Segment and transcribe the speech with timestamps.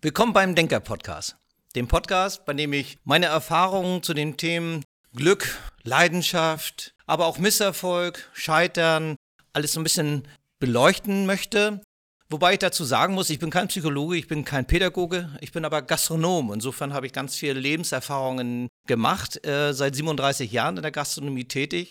[0.00, 1.34] Willkommen beim Denker-Podcast,
[1.74, 8.30] dem Podcast, bei dem ich meine Erfahrungen zu den Themen Glück, Leidenschaft, aber auch Misserfolg,
[8.32, 9.16] Scheitern,
[9.52, 10.28] alles so ein bisschen
[10.60, 11.82] beleuchten möchte.
[12.30, 15.64] Wobei ich dazu sagen muss, ich bin kein Psychologe, ich bin kein Pädagoge, ich bin
[15.64, 16.52] aber Gastronom.
[16.52, 21.90] Insofern habe ich ganz viele Lebenserfahrungen gemacht, äh, seit 37 Jahren in der Gastronomie tätig.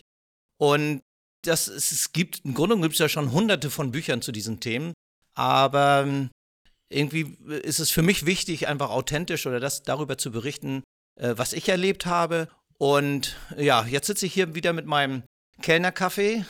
[0.58, 1.02] Und
[1.42, 4.94] das, es gibt, im Grunde gibt es ja schon hunderte von Büchern zu diesen Themen.
[5.34, 6.30] Aber ähm,
[6.90, 10.84] irgendwie ist es für mich wichtig, einfach authentisch oder das darüber zu berichten,
[11.16, 12.48] äh, was ich erlebt habe.
[12.78, 15.24] Und ja, jetzt sitze ich hier wieder mit meinem
[15.62, 16.46] Kellnerkaffee,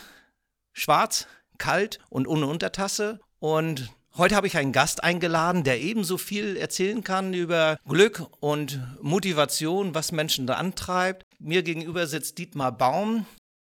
[0.74, 1.28] schwarz,
[1.58, 3.20] kalt und ohne Untertasse.
[3.40, 8.82] Und heute habe ich einen Gast eingeladen, der ebenso viel erzählen kann über Glück und
[9.02, 11.24] Motivation, was Menschen da antreibt.
[11.40, 13.26] Mir gegenüber sitzt Dietmar Baum.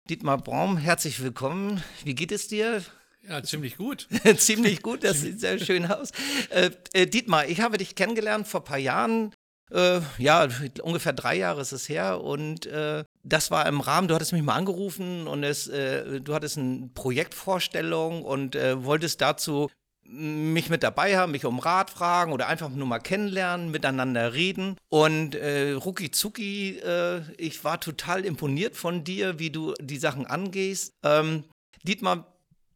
[0.10, 1.84] Dietmar Baum, herzlich willkommen.
[2.04, 2.84] Wie geht es dir?
[3.30, 4.08] Ja, ziemlich gut.
[4.38, 6.12] ziemlich gut, das sieht sehr schön aus.
[6.50, 9.36] Äh, äh, Dietmar, ich habe dich kennengelernt vor ein paar Jahren.
[9.72, 10.48] Äh, ja,
[10.82, 14.42] ungefähr drei Jahre ist es her und äh, das war im Rahmen, du hattest mich
[14.42, 19.70] mal angerufen und es, äh, du hattest eine Projektvorstellung und äh, wolltest dazu
[20.12, 24.76] mich mit dabei haben, mich um Rat fragen oder einfach nur mal kennenlernen, miteinander reden.
[24.90, 30.26] Und äh, rucki zucki, äh, ich war total imponiert von dir, wie du die Sachen
[30.26, 30.94] angehst.
[31.04, 31.44] Ähm,
[31.84, 32.26] Dietmar,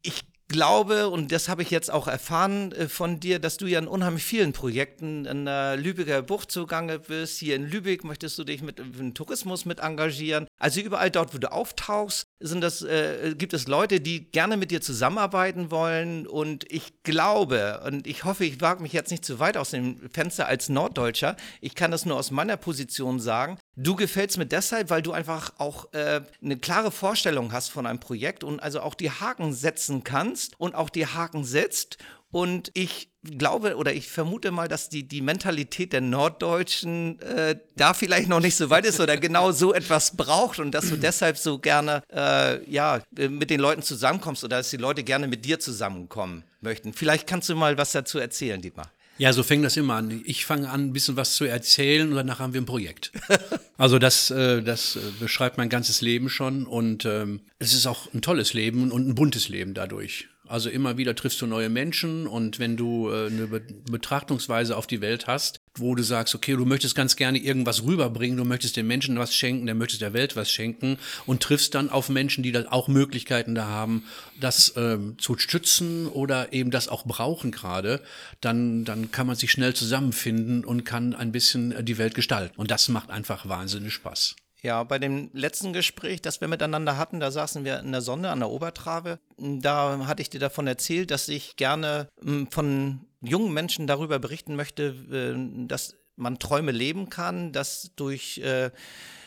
[0.04, 3.80] ich glaube, und das habe ich jetzt auch erfahren äh, von dir, dass du ja
[3.80, 7.40] in unheimlich vielen Projekten in der Lübecker Bucht zugange bist.
[7.40, 10.48] Hier in Lübeck möchtest du dich mit dem Tourismus mit engagieren.
[10.60, 14.72] Also überall dort, wo du auftauchst, sind das, äh, gibt es Leute, die gerne mit
[14.72, 16.28] dir zusammenarbeiten wollen.
[16.28, 20.10] Und ich glaube, und ich hoffe, ich wage mich jetzt nicht zu weit aus dem
[20.12, 21.36] Fenster als Norddeutscher.
[21.62, 23.58] Ich kann das nur aus meiner Position sagen.
[23.76, 28.00] Du gefällst mir deshalb, weil du einfach auch äh, eine klare Vorstellung hast von einem
[28.00, 31.98] Projekt und also auch die Haken setzen kannst und auch die Haken setzt.
[32.30, 37.94] Und ich glaube oder ich vermute mal, dass die, die Mentalität der Norddeutschen äh, da
[37.94, 41.38] vielleicht noch nicht so weit ist oder genau so etwas braucht und dass du deshalb
[41.38, 45.60] so gerne äh, ja, mit den Leuten zusammenkommst oder dass die Leute gerne mit dir
[45.60, 46.94] zusammenkommen möchten.
[46.94, 48.92] Vielleicht kannst du mal was dazu erzählen, Dietmar.
[49.24, 50.22] Ja, so fängt das immer an.
[50.26, 53.14] Ich fange an, ein bisschen was zu erzählen und danach haben wir ein Projekt.
[53.76, 58.14] Also das, äh, das äh, beschreibt mein ganzes Leben schon und ähm, es ist auch
[58.14, 60.28] ein tolles Leben und ein buntes Leben dadurch.
[60.48, 65.00] Also immer wieder triffst du neue Menschen und wenn du äh, eine Betrachtungsweise auf die
[65.00, 68.86] Welt hast, wo du sagst, okay, du möchtest ganz gerne irgendwas rüberbringen, du möchtest den
[68.86, 72.52] Menschen was schenken, der möchtest der Welt was schenken und triffst dann auf Menschen, die
[72.52, 74.04] da auch Möglichkeiten da haben,
[74.40, 78.02] das ähm, zu stützen oder eben das auch brauchen gerade,
[78.42, 82.56] dann, dann kann man sich schnell zusammenfinden und kann ein bisschen die Welt gestalten.
[82.58, 84.36] Und das macht einfach wahnsinnig Spaß.
[84.64, 88.30] Ja, bei dem letzten Gespräch, das wir miteinander hatten, da saßen wir in der Sonne
[88.32, 89.20] an der Obertrave.
[89.38, 94.56] Da hatte ich dir davon erzählt, dass ich gerne hm, von jungen Menschen darüber berichten
[94.56, 98.42] möchte, äh, dass man Träume leben kann, dass durch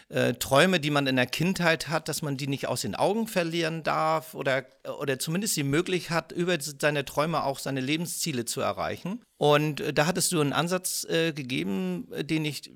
[0.09, 3.27] äh, Träume, die man in der Kindheit hat, dass man die nicht aus den Augen
[3.27, 4.65] verlieren darf oder,
[5.01, 9.21] oder zumindest die Möglichkeit hat, über seine Träume auch seine Lebensziele zu erreichen.
[9.37, 12.71] Und äh, da hattest du einen Ansatz äh, gegeben, äh, den ich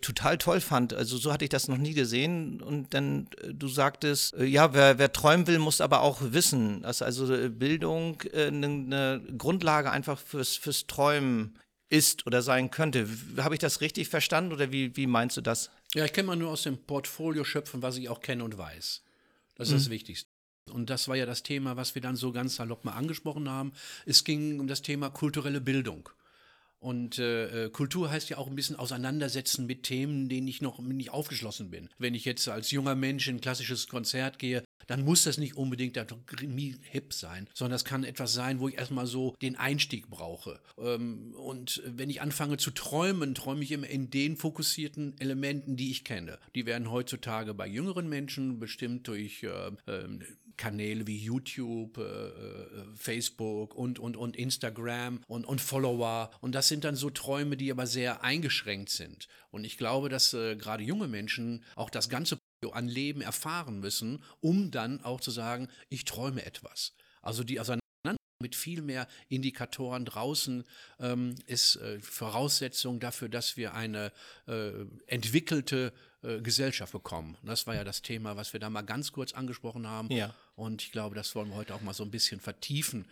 [0.00, 0.94] total toll fand.
[0.94, 2.62] Also so hatte ich das noch nie gesehen.
[2.62, 7.26] Und dann du sagtest, ja, wer, wer, träumen will, muss aber auch wissen, dass also
[7.50, 11.56] Bildung eine ne Grundlage einfach fürs, fürs Träumen
[11.90, 13.08] ist oder sein könnte.
[13.38, 15.70] Habe ich das richtig verstanden oder wie, wie meinst du das?
[15.94, 19.02] Ja, ich kann mal nur aus dem Portfolio schöpfen, was ich auch kenne und weiß.
[19.54, 19.78] Das ist mhm.
[19.78, 20.30] das Wichtigste.
[20.70, 23.72] Und das war ja das Thema, was wir dann so ganz salopp mal angesprochen haben.
[24.04, 26.10] Es ging um das Thema kulturelle Bildung.
[26.80, 30.78] Und äh, äh, Kultur heißt ja auch ein bisschen auseinandersetzen mit Themen, denen ich noch
[30.78, 31.88] nicht aufgeschlossen bin.
[31.98, 35.56] Wenn ich jetzt als junger Mensch in ein klassisches Konzert gehe, dann muss das nicht
[35.56, 36.06] unbedingt der
[36.90, 40.60] hip sein, sondern das kann etwas sein, wo ich erstmal so den Einstieg brauche.
[40.78, 45.90] Ähm, und wenn ich anfange zu träumen, träume ich immer in den fokussierten Elementen, die
[45.90, 46.38] ich kenne.
[46.54, 50.08] Die werden heutzutage bei jüngeren Menschen bestimmt durch äh, äh,
[50.58, 56.30] Kanäle wie YouTube, äh, äh, Facebook und, und, und Instagram und, und Follower.
[56.40, 59.28] Und das sind dann so Träume, die aber sehr eingeschränkt sind.
[59.50, 62.38] Und ich glaube, dass äh, gerade junge Menschen auch das ganze
[62.72, 66.92] an Leben erfahren müssen, um dann auch zu sagen, ich träume etwas.
[67.22, 67.86] Also die Auseinandersetzung
[68.40, 70.64] mit viel mehr Indikatoren draußen
[71.00, 74.12] ähm, ist äh, Voraussetzung dafür, dass wir eine
[74.46, 74.70] äh,
[75.06, 77.36] entwickelte äh, Gesellschaft bekommen.
[77.42, 80.10] Das war ja das Thema, was wir da mal ganz kurz angesprochen haben.
[80.10, 80.34] Ja.
[80.58, 83.06] Und ich glaube, das wollen wir heute auch mal so ein bisschen vertiefen.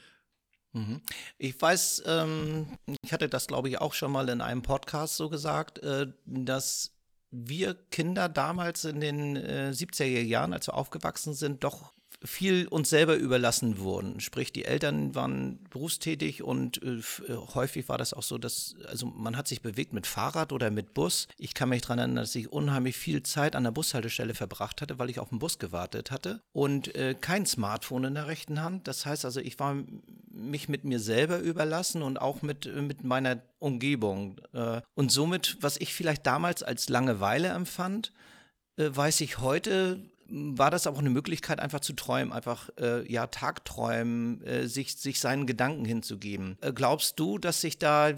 [0.72, 1.00] Mhm.
[1.38, 5.28] Ich weiß, ähm, ich hatte das, glaube ich, auch schon mal in einem Podcast so
[5.28, 6.96] gesagt, äh, dass
[7.30, 11.92] wir Kinder damals in den äh, 70er Jahren, als wir aufgewachsen sind, doch
[12.24, 14.20] viel uns selber überlassen wurden.
[14.20, 17.02] Sprich, die Eltern waren berufstätig und äh, äh,
[17.54, 20.94] häufig war das auch so, dass, also man hat sich bewegt mit Fahrrad oder mit
[20.94, 21.28] Bus.
[21.36, 24.98] Ich kann mich daran erinnern, dass ich unheimlich viel Zeit an der Bushaltestelle verbracht hatte,
[24.98, 28.88] weil ich auf den Bus gewartet hatte und äh, kein Smartphone in der rechten Hand.
[28.88, 29.76] Das heißt also, ich war
[30.30, 34.40] mich mit mir selber überlassen und auch mit, mit meiner Umgebung.
[34.52, 38.12] Äh, und somit, was ich vielleicht damals als Langeweile empfand,
[38.76, 43.10] äh, weiß ich heute, war das aber auch eine Möglichkeit, einfach zu träumen, einfach äh,
[43.10, 46.58] ja Tagträumen, äh, sich, sich seinen Gedanken hinzugeben.
[46.60, 48.12] Äh, glaubst du, dass sich da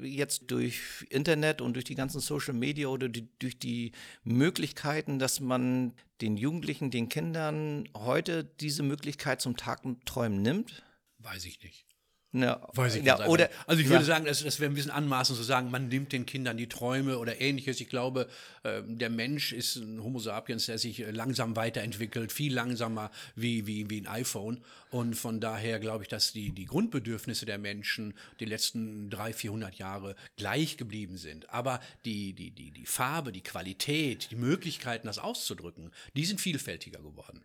[0.00, 3.92] jetzt durch Internet und durch die ganzen Social Media oder die, durch die
[4.24, 10.82] Möglichkeiten, dass man den Jugendlichen, den Kindern heute diese Möglichkeit zum Tagträumen nimmt?
[11.18, 11.93] Weiß ich nicht.
[12.36, 15.38] Ja, Weiß ich ja, oder, Also ich würde sagen, das, das wäre ein bisschen anmaßend
[15.38, 17.80] zu sagen, man nimmt den Kindern die Träume oder ähnliches.
[17.80, 18.28] Ich glaube,
[18.64, 23.88] äh, der Mensch ist ein Homo sapiens, der sich langsam weiterentwickelt, viel langsamer wie, wie,
[23.88, 24.60] wie ein iPhone.
[24.90, 29.74] Und von daher glaube ich, dass die, die Grundbedürfnisse der Menschen die letzten 300, 400
[29.76, 31.48] Jahre gleich geblieben sind.
[31.50, 36.98] Aber die, die, die, die Farbe, die Qualität, die Möglichkeiten, das auszudrücken, die sind vielfältiger
[36.98, 37.42] geworden.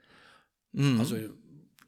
[0.71, 0.99] Mhm.
[0.99, 1.15] Also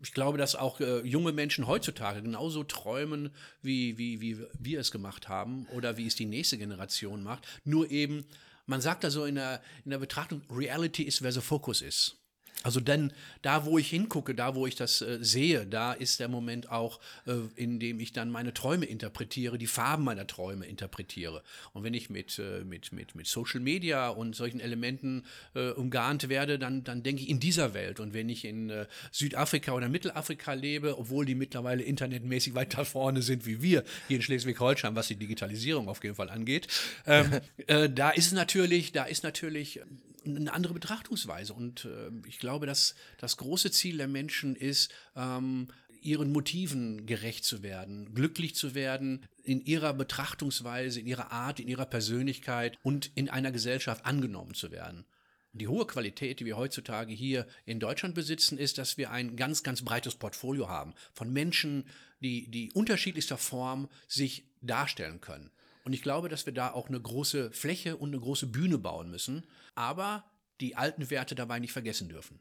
[0.01, 3.30] ich glaube, dass auch äh, junge Menschen heutzutage genauso träumen,
[3.62, 7.48] wie, wie, wie wir es gemacht haben oder wie es die nächste Generation macht.
[7.63, 8.25] Nur eben,
[8.65, 12.20] man sagt da so in der, in der Betrachtung, Reality ist, wer so Fokus ist.
[12.63, 13.12] Also denn
[13.42, 17.00] da, wo ich hingucke, da, wo ich das äh, sehe, da ist der Moment auch,
[17.25, 21.44] äh, in dem ich dann meine Träume interpretiere, die Farben meiner Träume interpretiere.
[21.74, 25.25] Und wenn ich mit, äh, mit, mit, mit Social Media und solchen Elementen
[25.56, 28.00] äh, umgarnt werde, dann, dann denke ich in dieser Welt.
[28.00, 33.22] Und wenn ich in äh, Südafrika oder Mittelafrika lebe, obwohl die mittlerweile internetmäßig weiter vorne
[33.22, 36.68] sind wie wir hier in Schleswig-Holstein, was die Digitalisierung auf jeden Fall angeht,
[37.08, 39.80] ähm, äh, da ist natürlich, da ist natürlich
[40.25, 41.53] eine andere Betrachtungsweise.
[41.53, 45.68] Und äh, ich glaube, dass das große Ziel der Menschen ist, ähm,
[46.01, 51.68] ihren Motiven gerecht zu werden, glücklich zu werden in ihrer Betrachtungsweise, in ihrer Art, in
[51.68, 55.06] ihrer Persönlichkeit und in einer Gesellschaft angenommen zu werden.
[55.53, 59.63] Die hohe Qualität, die wir heutzutage hier in Deutschland besitzen, ist, dass wir ein ganz,
[59.63, 61.85] ganz breites Portfolio haben von Menschen,
[62.21, 65.51] die, die unterschiedlichster Form sich darstellen können.
[65.83, 69.10] Und ich glaube, dass wir da auch eine große Fläche und eine große Bühne bauen
[69.10, 69.45] müssen,
[69.75, 70.24] aber
[70.60, 72.39] die alten Werte dabei nicht vergessen dürfen.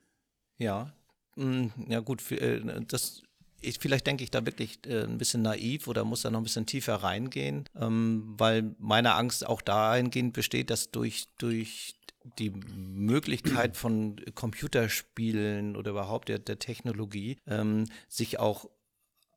[0.59, 0.93] Ja,
[1.37, 3.23] mm, ja gut, äh, das
[3.63, 6.45] ich, vielleicht denke ich da wirklich äh, ein bisschen naiv oder muss da noch ein
[6.45, 11.95] bisschen tiefer reingehen, ähm, weil meine Angst auch dahingehend besteht, dass durch, durch
[12.39, 18.69] die Möglichkeit von Computerspielen oder überhaupt der, der Technologie ähm, sich auch,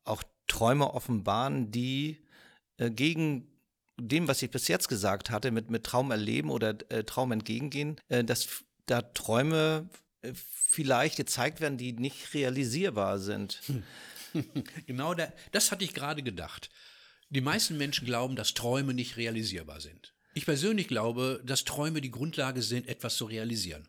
[0.04, 2.18] auch Träume offenbaren, die
[2.76, 3.48] äh, gegen
[3.98, 8.00] dem, was ich bis jetzt gesagt hatte, mit, mit Traum erleben oder äh, Traum entgegengehen,
[8.08, 9.88] äh, dass da Träume
[10.22, 13.60] äh, vielleicht gezeigt werden, die nicht realisierbar sind.
[14.86, 16.70] genau, da, das hatte ich gerade gedacht.
[17.30, 20.14] Die meisten Menschen glauben, dass Träume nicht realisierbar sind.
[20.34, 23.88] Ich persönlich glaube, dass Träume die Grundlage sind, etwas zu realisieren.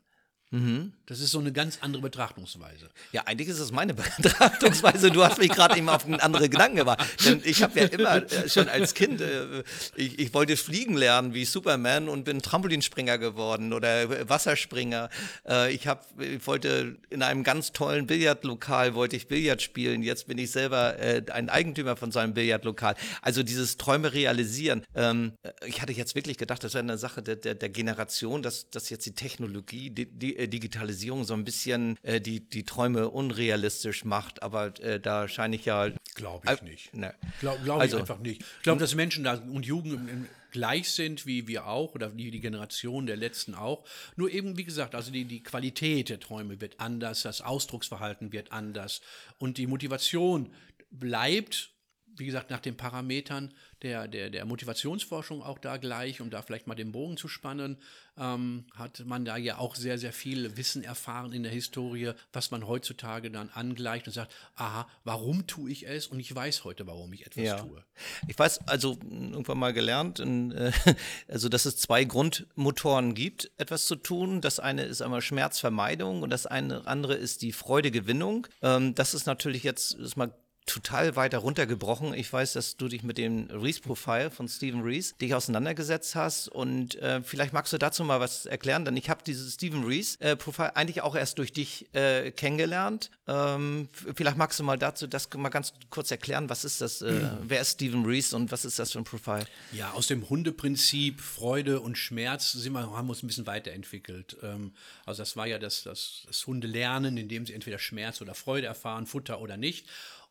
[0.51, 0.93] Mhm.
[1.07, 2.89] Das ist so eine ganz andere Betrachtungsweise.
[3.11, 5.11] Ja, eigentlich ist es meine Betrachtungsweise.
[5.11, 7.05] Du hast mich gerade eben auf einen anderen Gedanken gebracht.
[7.25, 9.63] Denn ich habe ja immer äh, schon als Kind, äh,
[9.95, 15.09] ich, ich, wollte fliegen lernen wie Superman und bin Trampolinspringer geworden oder Wasserspringer.
[15.47, 20.03] Äh, ich, hab, ich wollte in einem ganz tollen Billardlokal, wollte ich Billard spielen.
[20.03, 20.95] Jetzt bin ich selber
[21.31, 22.95] ein Eigentümer von so einem Billardlokal.
[23.21, 24.83] Also dieses Träume realisieren.
[24.95, 25.33] Ähm,
[25.65, 28.89] ich hatte jetzt wirklich gedacht, das wäre eine Sache der, der, der Generation, dass, dass
[28.89, 34.05] jetzt die Technologie, die, die äh, Digitalisierung so ein bisschen äh, die, die Träume unrealistisch
[34.05, 35.89] macht, aber äh, da scheine ich ja.
[36.15, 36.93] Glaube ich nicht.
[36.93, 37.13] Ne.
[37.39, 38.41] Glaube glaub also, ich einfach nicht.
[38.41, 42.39] Ich glaube, dass Menschen da und Jugend gleich sind wie wir auch oder wie die
[42.39, 43.85] Generation der letzten auch.
[44.15, 48.53] Nur eben, wie gesagt, also die, die Qualität der Träume wird anders, das Ausdrucksverhalten wird
[48.53, 49.01] anders
[49.37, 50.53] und die Motivation
[50.91, 51.71] bleibt,
[52.15, 53.53] wie gesagt, nach den Parametern
[53.85, 57.77] der, der, der Motivationsforschung auch da gleich, um da vielleicht mal den Bogen zu spannen,
[58.17, 62.49] ähm, hat man da ja auch sehr, sehr viel Wissen erfahren in der Historie, was
[62.49, 66.07] man heutzutage dann angleicht und sagt, aha, warum tue ich es?
[66.07, 67.59] Und ich weiß heute, warum ich etwas ja.
[67.59, 67.83] tue.
[68.27, 70.71] Ich weiß, also irgendwann mal gelernt, in, äh,
[71.27, 74.41] also dass es zwei Grundmotoren gibt, etwas zu tun.
[74.41, 78.47] Das eine ist einmal Schmerzvermeidung und das eine andere ist die Freudegewinnung.
[78.63, 80.33] Ähm, das ist natürlich jetzt ist mal
[80.65, 82.13] total weiter runtergebrochen.
[82.13, 86.95] Ich weiß, dass du dich mit dem Reese-Profile von Stephen Reese dich auseinandergesetzt hast und
[86.95, 90.75] äh, vielleicht magst du dazu mal was erklären, denn ich habe dieses Stephen Reese-Profile äh,
[90.75, 93.11] eigentlich auch erst durch dich äh, kennengelernt.
[93.27, 97.29] Ähm, vielleicht magst du mal dazu das mal ganz kurz erklären, was ist das, mhm.
[97.43, 99.45] wer ist Stephen Reese und was ist das für ein Profile?
[99.71, 104.37] Ja, aus dem Hundeprinzip Freude und Schmerz sind wir, haben wir uns ein bisschen weiterentwickelt.
[104.41, 104.73] Ähm,
[105.05, 109.05] also das war ja das, das, das Hundelernen, indem sie entweder Schmerz oder Freude erfahren,
[109.05, 109.85] Futter oder nicht.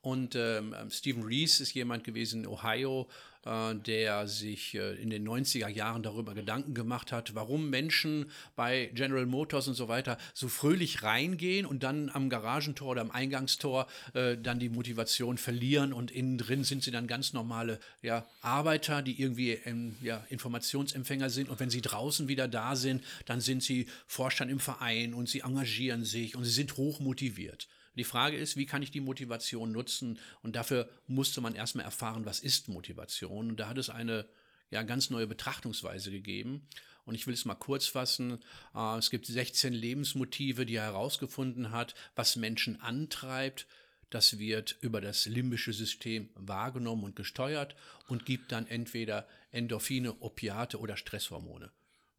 [0.05, 3.09] Und ähm, ähm, Stephen Reese ist jemand gewesen in Ohio,
[3.47, 8.91] äh, der sich äh, in den 90er Jahren darüber Gedanken gemacht hat, warum Menschen bei
[8.93, 13.87] General Motors und so weiter so fröhlich reingehen und dann am Garagentor oder am Eingangstor
[14.13, 19.01] äh, dann die Motivation verlieren und innen drin sind sie dann ganz normale ja, Arbeiter,
[19.01, 23.63] die irgendwie ähm, ja, Informationsempfänger sind und wenn sie draußen wieder da sind, dann sind
[23.63, 27.69] sie Vorstand im Verein und sie engagieren sich und sie sind hoch motiviert.
[27.97, 30.19] Die Frage ist, wie kann ich die Motivation nutzen?
[30.43, 33.51] Und dafür musste man erstmal erfahren, was ist Motivation?
[33.51, 34.27] Und da hat es eine
[34.71, 36.67] ja, ganz neue Betrachtungsweise gegeben.
[37.05, 38.43] Und ich will es mal kurz fassen.
[38.75, 43.67] Äh, es gibt 16 Lebensmotive, die er herausgefunden hat, was Menschen antreibt.
[44.11, 47.75] Das wird über das limbische System wahrgenommen und gesteuert
[48.09, 51.71] und gibt dann entweder Endorphine, Opiate oder Stresshormone.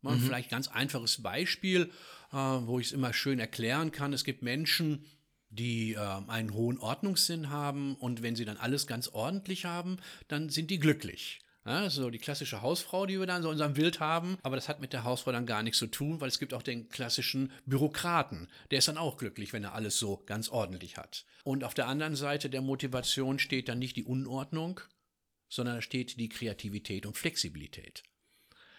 [0.01, 0.21] Mal mhm.
[0.21, 1.91] Vielleicht ganz einfaches Beispiel,
[2.31, 4.13] äh, wo ich es immer schön erklären kann.
[4.13, 5.05] Es gibt Menschen,
[5.55, 9.97] die äh, einen hohen Ordnungssinn haben und wenn sie dann alles ganz ordentlich haben,
[10.27, 11.39] dann sind die glücklich.
[11.67, 14.37] Ja, so die klassische Hausfrau, die wir dann so in unserem Bild haben.
[14.43, 16.61] Aber das hat mit der Hausfrau dann gar nichts zu tun, weil es gibt auch
[16.61, 18.47] den klassischen Bürokraten.
[18.69, 21.25] Der ist dann auch glücklich, wenn er alles so ganz ordentlich hat.
[21.43, 24.79] Und auf der anderen Seite der Motivation steht dann nicht die Unordnung,
[25.49, 28.03] sondern da steht die Kreativität und Flexibilität.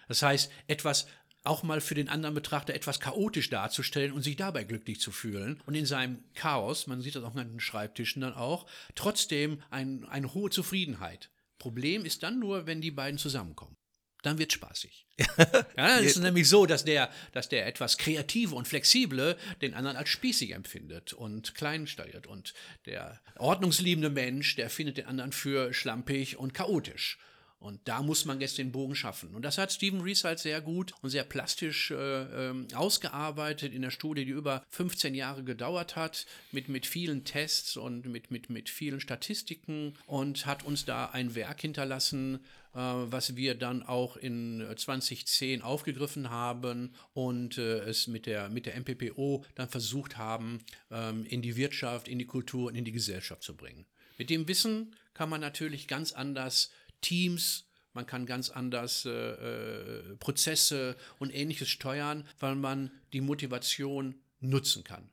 [0.07, 1.09] Das heißt, etwas
[1.47, 5.61] auch mal für den anderen Betrachter etwas chaotisch darzustellen und sich dabei glücklich zu fühlen.
[5.67, 10.05] Und in seinem Chaos, man sieht das auch an den Schreibtischen dann auch, trotzdem ein,
[10.07, 11.31] eine hohe Zufriedenheit.
[11.59, 13.77] Problem ist dann nur, wenn die beiden zusammenkommen.
[14.23, 15.07] Dann wird spaßig.
[15.77, 19.97] ja, es ist nämlich so, dass der, dass der etwas kreative und flexible den anderen
[19.97, 22.27] als spießig empfindet und klein steuert.
[22.27, 22.53] Und
[22.87, 27.19] der ordnungsliebende Mensch, der findet den anderen für schlampig und chaotisch.
[27.59, 29.35] Und da muss man jetzt den Bogen schaffen.
[29.35, 33.83] Und das hat Stephen Rees halt sehr gut und sehr plastisch äh, ähm, ausgearbeitet in
[33.83, 38.51] der Studie, die über 15 Jahre gedauert hat, mit, mit vielen Tests und mit, mit,
[38.51, 42.41] mit vielen Statistiken und hat uns da ein Werk hinterlassen,
[42.75, 48.67] äh, was wir dann auch in 2010 aufgegriffen haben und äh, es mit der, mit
[48.67, 50.59] der MPPO dann versucht haben,
[50.91, 53.87] ähm, in die Wirtschaft, in die Kultur und in die Gesellschaft zu bringen.
[54.19, 56.71] Mit dem Wissen kann man natürlich ganz anders
[57.07, 64.17] Teams, man kann ganz anders äh, äh, Prozesse und ähnliches steuern, weil man die Motivation
[64.41, 65.09] nutzen kann.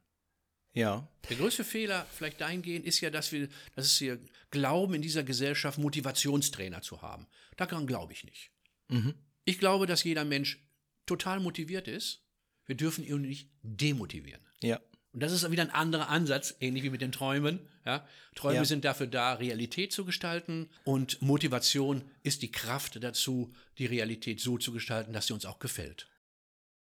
[0.73, 1.07] Ja.
[1.29, 4.19] Der größte Fehler vielleicht dahingehend ist ja, dass wir, dass wir
[4.49, 7.27] glauben, in dieser Gesellschaft Motivationstrainer zu haben.
[7.57, 8.51] Daran glaube ich nicht.
[8.89, 9.13] Mhm.
[9.45, 10.59] Ich glaube, dass jeder Mensch
[11.05, 12.23] total motiviert ist.
[12.65, 14.41] Wir dürfen ihn nicht demotivieren.
[14.63, 14.79] Ja.
[15.13, 17.59] Und das ist wieder ein anderer Ansatz, ähnlich wie mit den Träumen.
[17.85, 18.05] Ja?
[18.35, 18.65] Träume ja.
[18.65, 24.57] sind dafür da, Realität zu gestalten und Motivation ist die Kraft dazu, die Realität so
[24.57, 26.07] zu gestalten, dass sie uns auch gefällt.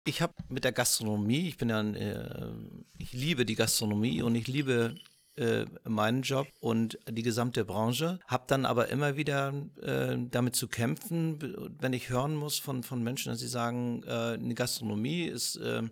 [0.06, 2.52] Ich habe mit der Gastronomie, ich bin ja, äh,
[2.98, 4.96] ich liebe die Gastronomie und ich liebe
[5.36, 9.52] äh, meinen Job und die gesamte Branche, habe dann aber immer wieder
[9.82, 14.38] äh, damit zu kämpfen, wenn ich hören muss von, von Menschen, dass sie sagen, äh,
[14.38, 15.90] die Gastronomie ist ähm,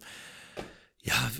[1.04, 1.30] ja,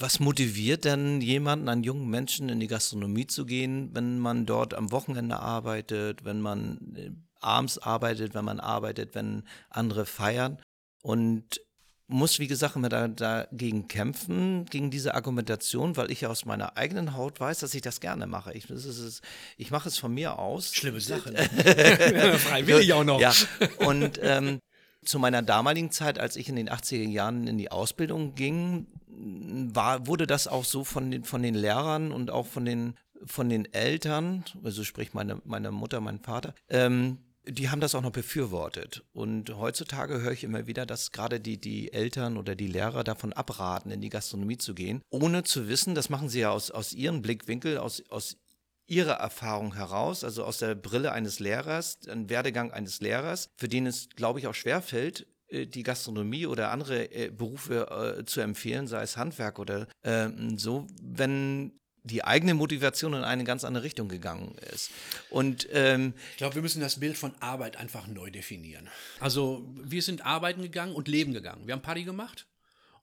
[0.00, 4.74] was motiviert denn jemanden, einen jungen Menschen in die Gastronomie zu gehen, wenn man dort
[4.74, 10.58] am Wochenende arbeitet, wenn man äh, abends arbeitet, wenn man arbeitet, wenn andere feiern?
[11.02, 11.62] Und
[12.06, 16.76] muss, wie gesagt, immer da, dagegen kämpfen, gegen diese Argumentation, weil ich ja aus meiner
[16.76, 18.52] eigenen Haut weiß, dass ich das gerne mache.
[18.52, 19.22] Ich, ist,
[19.56, 20.74] ich mache es von mir aus.
[20.74, 21.32] Schlimme Sache.
[21.32, 21.48] Ne?
[22.38, 23.20] Freiwillig auch noch.
[23.20, 23.32] Ja,
[23.78, 24.60] und ähm,
[25.04, 30.06] zu meiner damaligen Zeit, als ich in den 80er Jahren in die Ausbildung ging, war,
[30.06, 32.94] wurde das auch so von den, von den Lehrern und auch von den,
[33.24, 38.02] von den Eltern, also sprich meine, meine Mutter, mein Vater, ähm, die haben das auch
[38.02, 39.04] noch befürwortet.
[39.12, 43.32] Und heutzutage höre ich immer wieder, dass gerade die, die Eltern oder die Lehrer davon
[43.32, 46.92] abraten, in die Gastronomie zu gehen, ohne zu wissen, das machen sie ja aus, aus
[46.92, 48.36] ihrem Blickwinkel, aus, aus
[48.86, 53.86] ihrer Erfahrung heraus, also aus der Brille eines Lehrers, ein Werdegang eines Lehrers, für den
[53.86, 58.86] es, glaube ich, auch schwerfällt, äh, die Gastronomie oder andere äh, Berufe äh, zu empfehlen,
[58.86, 61.72] sei es Handwerk oder äh, so, wenn
[62.04, 64.90] die eigene Motivation in eine ganz andere Richtung gegangen ist.
[65.30, 68.88] Und ähm, ich glaube, wir müssen das Bild von Arbeit einfach neu definieren.
[69.20, 71.66] Also wir sind arbeiten gegangen und leben gegangen.
[71.66, 72.46] Wir haben Party gemacht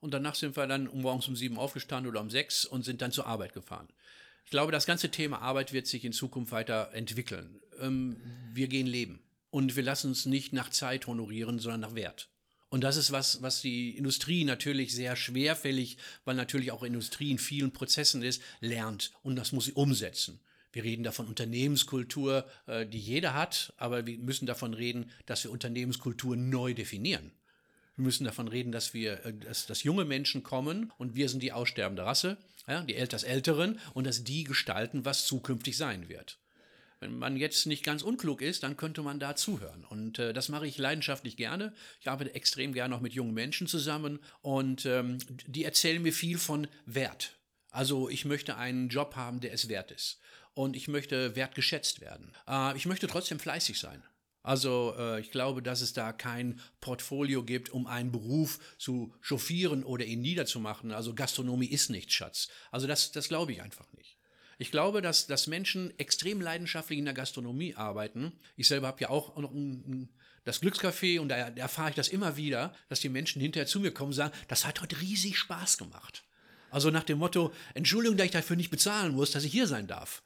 [0.00, 3.12] und danach sind wir dann morgens um sieben aufgestanden oder um sechs und sind dann
[3.12, 3.88] zur Arbeit gefahren.
[4.44, 7.60] Ich glaube, das ganze Thema Arbeit wird sich in Zukunft weiterentwickeln.
[7.80, 8.16] Ähm,
[8.52, 9.20] wir gehen leben
[9.50, 12.28] und wir lassen uns nicht nach Zeit honorieren, sondern nach Wert.
[12.68, 17.38] Und das ist was, was die Industrie natürlich sehr schwerfällig, weil natürlich auch Industrie in
[17.38, 20.40] vielen Prozessen ist, lernt und das muss sie umsetzen.
[20.72, 25.50] Wir reden davon Unternehmenskultur, äh, die jeder hat, aber wir müssen davon reden, dass wir
[25.50, 27.32] Unternehmenskultur neu definieren.
[28.00, 31.42] Wir müssen davon reden, dass wir, äh, dass, dass junge Menschen kommen und wir sind
[31.42, 36.38] die aussterbende Rasse, ja, die etwas Älteren und dass die gestalten, was zukünftig sein wird.
[37.00, 39.84] Wenn man jetzt nicht ganz unklug ist, dann könnte man da zuhören.
[39.84, 41.74] Und äh, das mache ich leidenschaftlich gerne.
[42.00, 46.38] Ich arbeite extrem gerne auch mit jungen Menschen zusammen und ähm, die erzählen mir viel
[46.38, 47.36] von Wert.
[47.70, 50.20] Also ich möchte einen Job haben, der es wert ist.
[50.54, 52.32] Und ich möchte wertgeschätzt werden.
[52.48, 54.02] Äh, ich möchte trotzdem fleißig sein.
[54.42, 59.84] Also äh, ich glaube, dass es da kein Portfolio gibt, um einen Beruf zu chauffieren
[59.84, 60.92] oder ihn niederzumachen.
[60.92, 62.48] Also Gastronomie ist nichts, Schatz.
[62.70, 64.16] Also das, das glaube ich einfach nicht.
[64.58, 68.32] Ich glaube, dass, dass Menschen extrem leidenschaftlich in der Gastronomie arbeiten.
[68.56, 70.10] Ich selber habe ja auch noch ein,
[70.44, 73.80] das Glückscafé und da, da erfahre ich das immer wieder, dass die Menschen hinterher zu
[73.80, 76.24] mir kommen und sagen, das hat heute riesig Spaß gemacht.
[76.70, 79.86] Also nach dem Motto, Entschuldigung, dass ich dafür nicht bezahlen muss, dass ich hier sein
[79.86, 80.22] darf.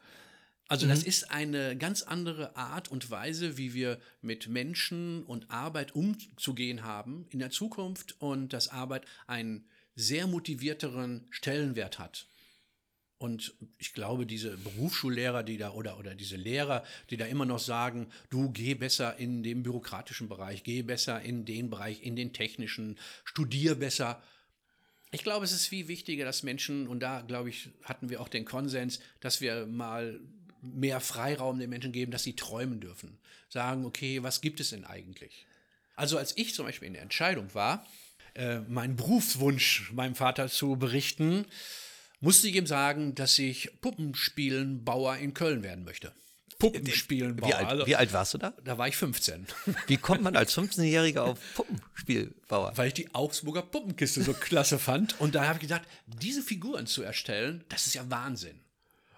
[0.69, 1.09] Also das mhm.
[1.09, 7.27] ist eine ganz andere Art und Weise, wie wir mit Menschen und Arbeit umzugehen haben
[7.31, 12.27] in der Zukunft und dass Arbeit einen sehr motivierteren Stellenwert hat.
[13.19, 17.59] Und ich glaube, diese Berufsschullehrer, die da oder, oder diese Lehrer, die da immer noch
[17.59, 22.33] sagen, du geh besser in den bürokratischen Bereich, geh besser in den Bereich, in den
[22.33, 24.23] technischen, studier besser.
[25.11, 28.29] Ich glaube, es ist viel wichtiger, dass Menschen, und da glaube ich, hatten wir auch
[28.29, 30.21] den Konsens, dass wir mal
[30.65, 33.19] mehr Freiraum den Menschen geben, dass sie träumen dürfen.
[33.49, 35.47] Sagen, okay, was gibt es denn eigentlich?
[35.97, 37.87] Also als ich zum Beispiel in der Entscheidung war,
[38.35, 41.47] äh, meinen Berufswunsch meinem Vater zu berichten,
[42.21, 46.13] musste ich ihm sagen, dass ich Puppenspielenbauer in Köln werden möchte.
[46.59, 47.49] Puppenspielenbauer.
[47.49, 48.55] Wie alt, wie alt warst du da?
[48.65, 49.47] Da war ich 15.
[49.87, 52.73] Wie kommt man als 15-Jähriger auf Puppenspielbauer?
[52.77, 55.21] Weil ich die Augsburger Puppenkiste so klasse fand.
[55.21, 58.61] Und da habe ich gedacht, diese Figuren zu erstellen, das ist ja Wahnsinn.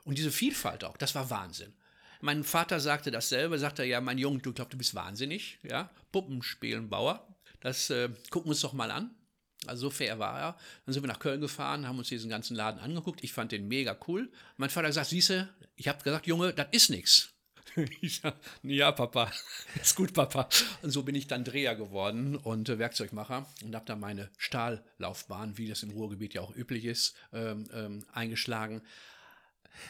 [0.06, 1.75] Und diese Vielfalt auch, das war Wahnsinn.
[2.20, 7.26] Mein Vater sagte dasselbe, sagte ja, mein Junge, du glaubst, du bist wahnsinnig, ja, Puppenspielenbauer.
[7.60, 9.10] Das äh, gucken wir uns doch mal an.
[9.66, 10.56] Also so fair war er.
[10.84, 13.25] Dann sind wir nach Köln gefahren, haben uns diesen ganzen Laden angeguckt.
[13.25, 14.30] Ich fand den mega cool.
[14.56, 17.32] Mein Vater hat gesagt, siehste, ich habe gesagt, Junge, das ist nichts.
[18.00, 19.30] Ich sag, ja, Papa,
[19.82, 20.48] ist gut, Papa.
[20.80, 25.58] Und so bin ich dann Dreher geworden und äh, Werkzeugmacher und habe dann meine Stahllaufbahn,
[25.58, 28.80] wie das im Ruhrgebiet ja auch üblich ist, ähm, ähm, eingeschlagen.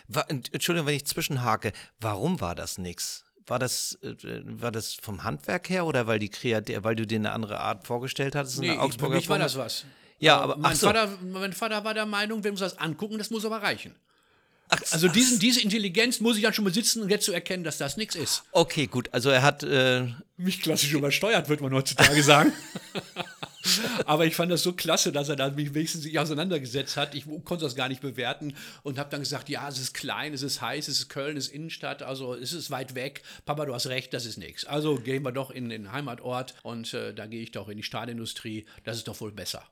[0.09, 3.25] War, Entschuldigung, wenn ich zwischenhake, warum war das nichts?
[3.47, 7.17] War das, äh, war das vom Handwerk her oder weil, die Kreat weil du dir
[7.17, 8.59] eine andere Art vorgestellt hattest?
[8.59, 9.85] Nee, für mich war das was.
[10.19, 10.87] Ja, aber mein, so.
[10.87, 13.95] Vater, mein Vater war der Meinung, wenn wir uns das angucken, das muss aber reichen.
[14.69, 17.79] Ach, also diesen, diese Intelligenz muss ich dann schon besitzen, um jetzt zu erkennen, dass
[17.79, 18.43] das nichts ist.
[18.51, 19.09] Okay, gut.
[19.13, 22.53] Also er hat äh mich klassisch übersteuert, würde man heutzutage sagen.
[24.05, 27.15] Aber ich fand das so klasse, dass er da mich wenigstens sich auseinandergesetzt hat.
[27.15, 30.43] Ich konnte das gar nicht bewerten und habe dann gesagt, ja, es ist klein, es
[30.43, 33.23] ist heiß, es ist Köln, es ist Innenstadt, also es ist weit weg.
[33.45, 34.65] Papa, du hast recht, das ist nichts.
[34.65, 37.83] Also gehen wir doch in den Heimatort und äh, da gehe ich doch in die
[37.83, 38.67] Stahlindustrie.
[38.85, 39.63] Das ist doch wohl besser.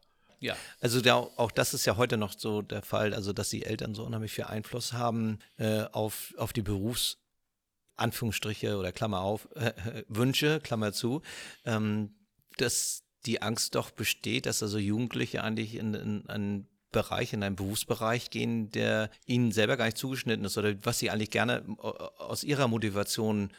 [0.40, 0.56] Ja.
[0.80, 3.94] Also der, auch das ist ja heute noch so der Fall, also dass die Eltern
[3.94, 7.18] so unheimlich viel Einfluss haben äh, auf, auf die Berufs-
[7.96, 9.72] Anführungsstriche oder Klammer auf, äh,
[10.08, 11.22] Wünsche, Klammer zu,
[11.64, 12.14] ähm,
[12.56, 17.56] dass die Angst doch besteht, dass also Jugendliche eigentlich in, in einen Bereich, in einen
[17.56, 21.82] Berufsbereich gehen, der ihnen selber gar nicht zugeschnitten ist oder was sie eigentlich gerne äh,
[21.82, 23.50] aus ihrer Motivation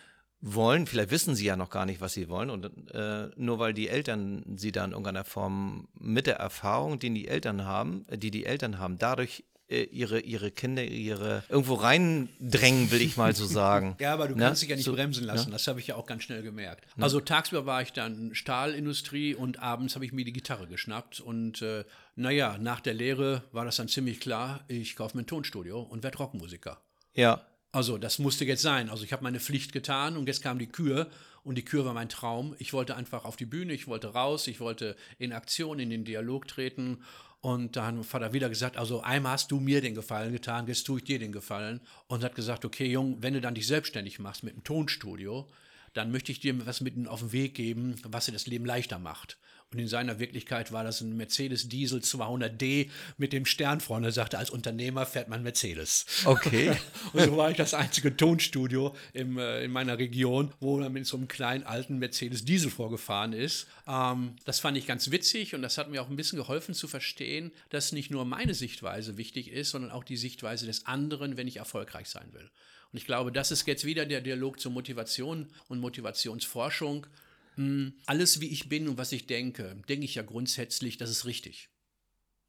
[0.42, 0.88] wollen.
[0.88, 2.50] Vielleicht wissen sie ja noch gar nicht, was sie wollen.
[2.50, 7.14] Und äh, nur weil die Eltern sie dann in irgendeiner Form mit der Erfahrung, die
[7.14, 12.92] die Eltern haben, die die Eltern haben, dadurch äh, ihre, ihre Kinder ihre irgendwo reindrängen,
[12.92, 13.96] will ich mal so sagen.
[14.00, 14.44] ja, aber du ne?
[14.44, 15.50] kannst dich ja nicht so, bremsen lassen.
[15.50, 15.54] Ne?
[15.54, 16.86] Das habe ich ja auch ganz schnell gemerkt.
[16.96, 17.04] Ne?
[17.04, 21.20] Also tagsüber war ich dann Stahlindustrie und abends habe ich mir die Gitarre geschnappt.
[21.20, 21.84] Und äh,
[22.16, 26.04] naja, nach der Lehre war das dann ziemlich klar, ich kaufe mir ein Tonstudio und
[26.04, 26.80] werde Rockmusiker.
[27.14, 27.42] Ja.
[27.72, 28.90] Also das musste jetzt sein.
[28.90, 31.10] Also ich habe meine Pflicht getan und jetzt kam die Kür
[31.44, 32.56] und die Kür war mein Traum.
[32.58, 36.06] Ich wollte einfach auf die Bühne, ich wollte raus, ich wollte in Aktion, in den
[36.06, 37.04] Dialog treten
[37.46, 40.84] und dann hat Vater wieder gesagt, also einmal hast du mir den Gefallen getan, jetzt
[40.84, 41.80] tue ich dir den Gefallen.
[42.08, 45.48] Und hat gesagt, okay, Jung, wenn du dann dich selbstständig machst mit dem Tonstudio,
[45.94, 48.98] dann möchte ich dir was mit auf den Weg geben, was dir das Leben leichter
[48.98, 49.38] macht.
[49.76, 54.08] Und in seiner Wirklichkeit war das ein Mercedes Diesel 200D mit dem Stern vorne.
[54.08, 56.06] Er sagte, als Unternehmer fährt man Mercedes.
[56.24, 56.72] Okay.
[57.14, 61.06] und so war ich das einzige Tonstudio im, äh, in meiner Region, wo er mit
[61.06, 63.68] so einem kleinen alten Mercedes Diesel vorgefahren ist.
[63.86, 66.88] Ähm, das fand ich ganz witzig und das hat mir auch ein bisschen geholfen zu
[66.88, 71.50] verstehen, dass nicht nur meine Sichtweise wichtig ist, sondern auch die Sichtweise des anderen, wenn
[71.50, 72.50] ich erfolgreich sein will.
[72.94, 77.08] Und ich glaube, das ist jetzt wieder der Dialog zur Motivation und Motivationsforschung.
[77.56, 81.26] Hm, alles, wie ich bin und was ich denke, denke ich ja grundsätzlich, das ist
[81.26, 81.70] richtig.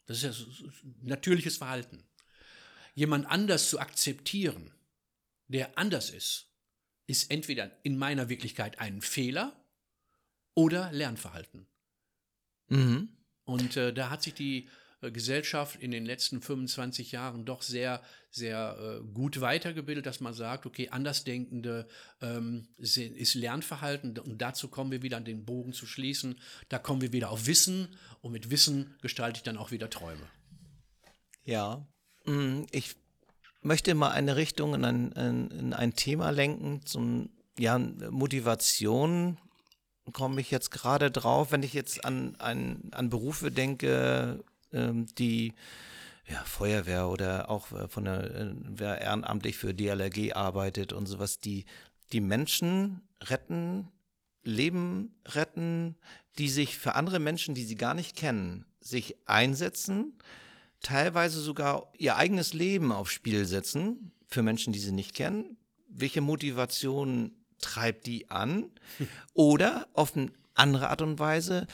[0.06, 0.68] Das ist ja
[1.02, 2.04] natürliches Verhalten.
[2.94, 4.72] Jemand anders zu akzeptieren,
[5.48, 6.50] der anders ist,
[7.06, 9.64] ist entweder in meiner Wirklichkeit ein Fehler
[10.54, 11.66] oder Lernverhalten.
[12.68, 13.08] Mhm.
[13.44, 14.68] Und äh, da hat sich die
[15.02, 18.02] äh, Gesellschaft in den letzten 25 Jahren doch sehr,
[18.36, 21.88] sehr äh, gut weitergebildet, dass man sagt, okay, Andersdenkende
[22.20, 24.18] ähm, ist Lernverhalten.
[24.18, 26.38] Und dazu kommen wir wieder an den Bogen zu schließen.
[26.68, 27.88] Da kommen wir wieder auf Wissen.
[28.20, 30.28] Und mit Wissen gestalte ich dann auch wieder Träume.
[31.44, 31.86] Ja,
[32.26, 32.94] mm, ich
[33.62, 36.84] möchte mal eine Richtung in ein, in ein Thema lenken.
[36.84, 39.38] Zum ja, Motivation
[40.12, 45.54] komme ich jetzt gerade drauf, wenn ich jetzt an, an, an Berufe denke, ähm, die
[46.28, 51.40] ja, Feuerwehr oder auch äh, von der, äh, wer ehrenamtlich für DLRG arbeitet und sowas,
[51.40, 51.64] die,
[52.12, 53.88] die Menschen retten,
[54.42, 55.96] Leben retten,
[56.38, 60.18] die sich für andere Menschen, die sie gar nicht kennen, sich einsetzen,
[60.80, 65.56] teilweise sogar ihr eigenes Leben aufs Spiel setzen für Menschen, die sie nicht kennen.
[65.88, 68.70] Welche Motivation treibt die an?
[69.34, 71.66] Oder auf eine andere Art und Weise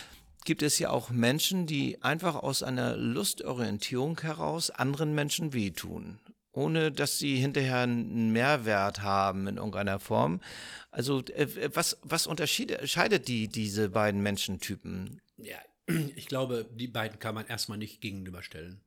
[0.45, 6.19] gibt es ja auch Menschen, die einfach aus einer Lustorientierung heraus anderen Menschen wehtun,
[6.53, 10.41] ohne dass sie hinterher einen Mehrwert haben in irgendeiner Form.
[10.91, 15.21] Also äh, was, was unterscheidet die, diese beiden Menschentypen?
[15.37, 15.59] Ja,
[16.17, 18.81] ich glaube, die beiden kann man erstmal nicht gegenüberstellen.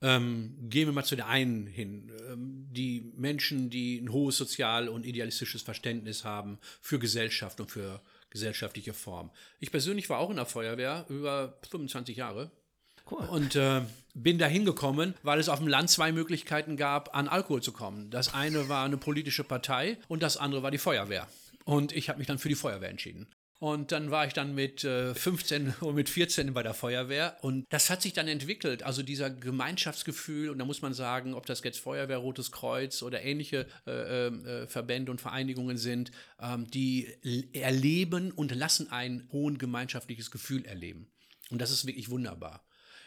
[0.00, 2.10] Ähm, gehen wir mal zu der einen hin.
[2.28, 8.02] Ähm, die Menschen, die ein hohes sozial- und idealistisches Verständnis haben für Gesellschaft und für
[8.32, 9.30] gesellschaftliche Form.
[9.60, 12.50] Ich persönlich war auch in der Feuerwehr über 25 Jahre.
[13.10, 13.24] Cool.
[13.26, 13.82] Und äh,
[14.14, 18.10] bin da hingekommen, weil es auf dem Land zwei Möglichkeiten gab, an Alkohol zu kommen.
[18.10, 21.28] Das eine war eine politische Partei und das andere war die Feuerwehr.
[21.64, 23.28] Und ich habe mich dann für die Feuerwehr entschieden.
[23.62, 27.36] Und dann war ich dann mit äh, 15 und mit 14 bei der Feuerwehr.
[27.42, 28.82] Und das hat sich dann entwickelt.
[28.82, 30.50] Also dieser Gemeinschaftsgefühl.
[30.50, 34.66] Und da muss man sagen, ob das jetzt Feuerwehr, Rotes Kreuz oder ähnliche äh, äh,
[34.66, 37.06] Verbände und Vereinigungen sind, ähm, die
[37.52, 41.06] erleben und lassen ein hohen gemeinschaftliches Gefühl erleben.
[41.50, 42.64] Und das ist wirklich wunderbar.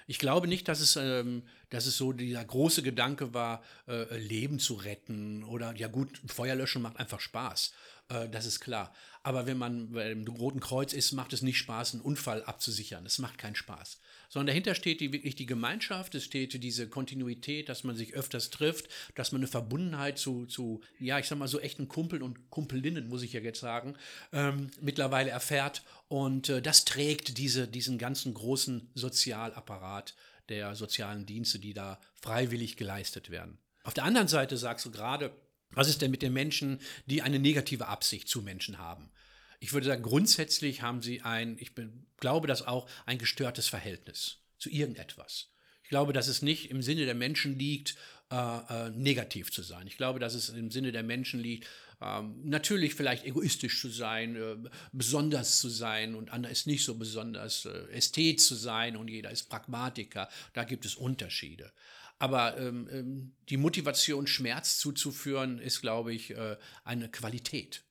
[0.07, 4.59] Ich glaube nicht, dass es, ähm, dass es so dieser große Gedanke war, äh, Leben
[4.59, 7.73] zu retten oder ja gut, Feuerlöschen macht einfach Spaß.
[8.09, 8.93] Äh, das ist klar.
[9.23, 13.05] Aber wenn man beim Roten Kreuz ist, macht es nicht Spaß, einen Unfall abzusichern.
[13.05, 13.99] Es macht keinen Spaß.
[14.29, 18.49] Sondern dahinter steht die, wirklich die Gemeinschaft, es steht diese Kontinuität, dass man sich öfters
[18.49, 22.49] trifft, dass man eine Verbundenheit zu, zu ja, ich sag mal so echten Kumpeln und
[22.49, 23.95] Kumpelinnen, muss ich ja jetzt sagen,
[24.31, 25.83] ähm, mittlerweile erfährt.
[26.07, 30.15] Und äh, das trägt diese, diesen ganzen großen Sozialapparat
[30.49, 33.57] der sozialen Dienste, die da freiwillig geleistet werden.
[33.83, 35.31] Auf der anderen Seite sagst du gerade,
[35.75, 39.11] was ist denn mit den Menschen, die eine negative Absicht zu Menschen haben?
[39.59, 44.39] Ich würde sagen, grundsätzlich haben sie ein, ich bin, glaube das auch, ein gestörtes Verhältnis
[44.57, 45.49] zu irgendetwas.
[45.83, 47.95] Ich glaube, dass es nicht im Sinne der Menschen liegt,
[48.31, 49.85] äh, äh, negativ zu sein.
[49.85, 51.67] Ich glaube, dass es im Sinne der Menschen liegt,
[52.01, 54.57] ähm, natürlich vielleicht egoistisch zu sein, äh,
[54.91, 59.31] besonders zu sein und einer ist nicht so besonders, äh, Ästhet zu sein und jeder
[59.31, 60.27] ist Pragmatiker.
[60.53, 61.71] Da gibt es Unterschiede.
[62.17, 67.83] Aber ähm, ähm, die Motivation, Schmerz zuzuführen, ist, glaube ich, äh, eine Qualität.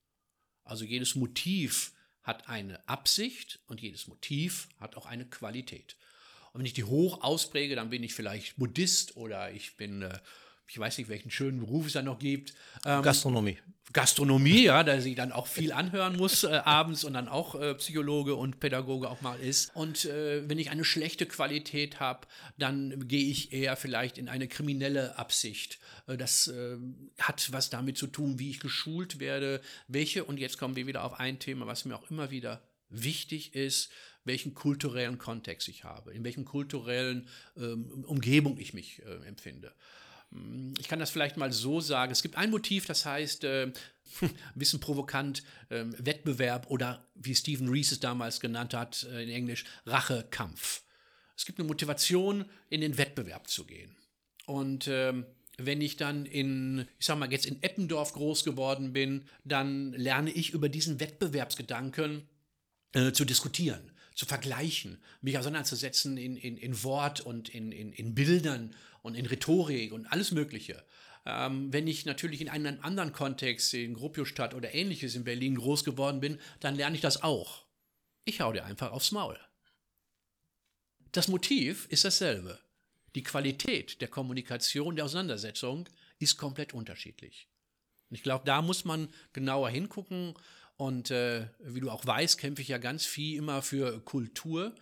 [0.64, 5.96] Also jedes Motiv hat eine Absicht und jedes Motiv hat auch eine Qualität.
[6.52, 10.18] Und wenn ich die hoch auspräge, dann bin ich vielleicht Buddhist oder ich bin äh,
[10.68, 12.54] ich weiß nicht, welchen schönen Beruf es da noch gibt.
[12.84, 13.58] Ähm, Gastronomie.
[13.92, 17.74] Gastronomie, ja, da sie dann auch viel anhören muss äh, abends und dann auch äh,
[17.74, 19.70] Psychologe und Pädagoge auch mal ist.
[19.76, 22.26] Und äh, wenn ich eine schlechte Qualität habe,
[22.58, 25.78] dann gehe ich eher vielleicht in eine kriminelle Absicht.
[26.08, 26.76] Äh, das äh,
[27.20, 31.04] hat was damit zu tun, wie ich geschult werde, welche, und jetzt kommen wir wieder
[31.04, 33.90] auf ein Thema, was mir auch immer wieder wichtig ist,
[34.24, 39.72] welchen kulturellen Kontext ich habe, in welchen kulturellen ähm, Umgebung ich mich äh, empfinde.
[40.34, 42.12] Hm, ich kann das vielleicht mal so sagen.
[42.12, 43.72] Es gibt ein Motiv, das heißt, äh,
[44.20, 49.30] ein bisschen provokant, äh, Wettbewerb oder wie Stephen Rees es damals genannt hat, äh, in
[49.30, 50.82] Englisch, Rachekampf.
[51.36, 53.96] Es gibt eine Motivation, in den Wettbewerb zu gehen.
[54.46, 59.24] Und ähm, wenn ich dann in, ich sag mal, jetzt in Eppendorf groß geworden bin,
[59.44, 62.28] dann lerne ich über diesen Wettbewerbsgedanken
[62.92, 68.14] äh, zu diskutieren, zu vergleichen, mich auseinanderzusetzen in, in, in Wort und in, in, in
[68.14, 70.82] Bildern und in Rhetorik und alles Mögliche.
[71.26, 75.84] Ähm, wenn ich natürlich in einem anderen Kontext, in Gropiusstadt oder ähnliches in Berlin groß
[75.84, 77.66] geworden bin, dann lerne ich das auch.
[78.24, 79.38] Ich hau dir einfach aufs Maul.
[81.12, 82.58] Das Motiv ist dasselbe.
[83.14, 85.86] Die Qualität der Kommunikation, der Auseinandersetzung
[86.18, 87.46] ist komplett unterschiedlich.
[88.08, 90.34] ich glaube, da muss man genauer hingucken.
[90.76, 94.74] Und äh, wie du auch weißt, kämpfe ich ja ganz viel immer für Kultur,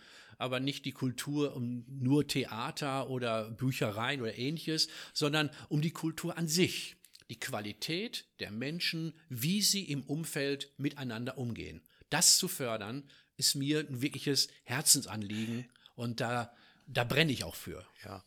[0.43, 6.37] aber nicht die Kultur um nur Theater oder Büchereien oder ähnliches, sondern um die Kultur
[6.37, 6.97] an sich.
[7.31, 11.81] Die Qualität der Menschen, wie sie im Umfeld miteinander umgehen.
[12.11, 16.55] Das zu fördern, ist mir ein wirkliches Herzensanliegen und da
[16.87, 17.85] da brenne ich auch für.
[18.05, 18.23] Ja.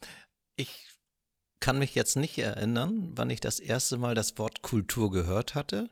[0.55, 0.87] Ich
[1.59, 5.89] kann mich jetzt nicht erinnern, wann ich das erste Mal das Wort Kultur gehört hatte.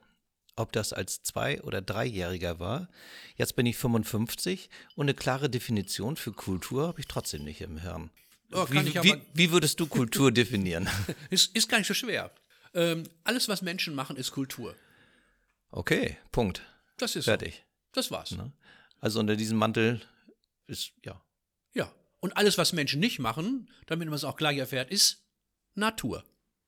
[0.56, 2.90] Ob das als Zwei- oder Dreijähriger war.
[3.36, 7.78] Jetzt bin ich 55 und eine klare Definition für Kultur habe ich trotzdem nicht im
[7.78, 8.12] Hirn.
[8.52, 10.88] Oh, wie, wie, wie, würdest du Kultur definieren?
[11.32, 12.32] ist, ist gar nicht so schwer.
[12.76, 14.76] Ähm, alles, was Menschen machen, ist Kultur.
[15.72, 16.62] Okay, Punkt.
[16.98, 17.56] Das ist fertig.
[17.56, 17.62] So.
[17.94, 18.32] Das war's.
[18.32, 18.52] Ne?
[19.00, 20.02] Also unter diesem Mantel
[20.68, 21.20] ist ja
[21.74, 25.24] ja, und alles, was Menschen nicht machen, damit man es auch gleich erfährt, ist
[25.76, 26.24] Natur.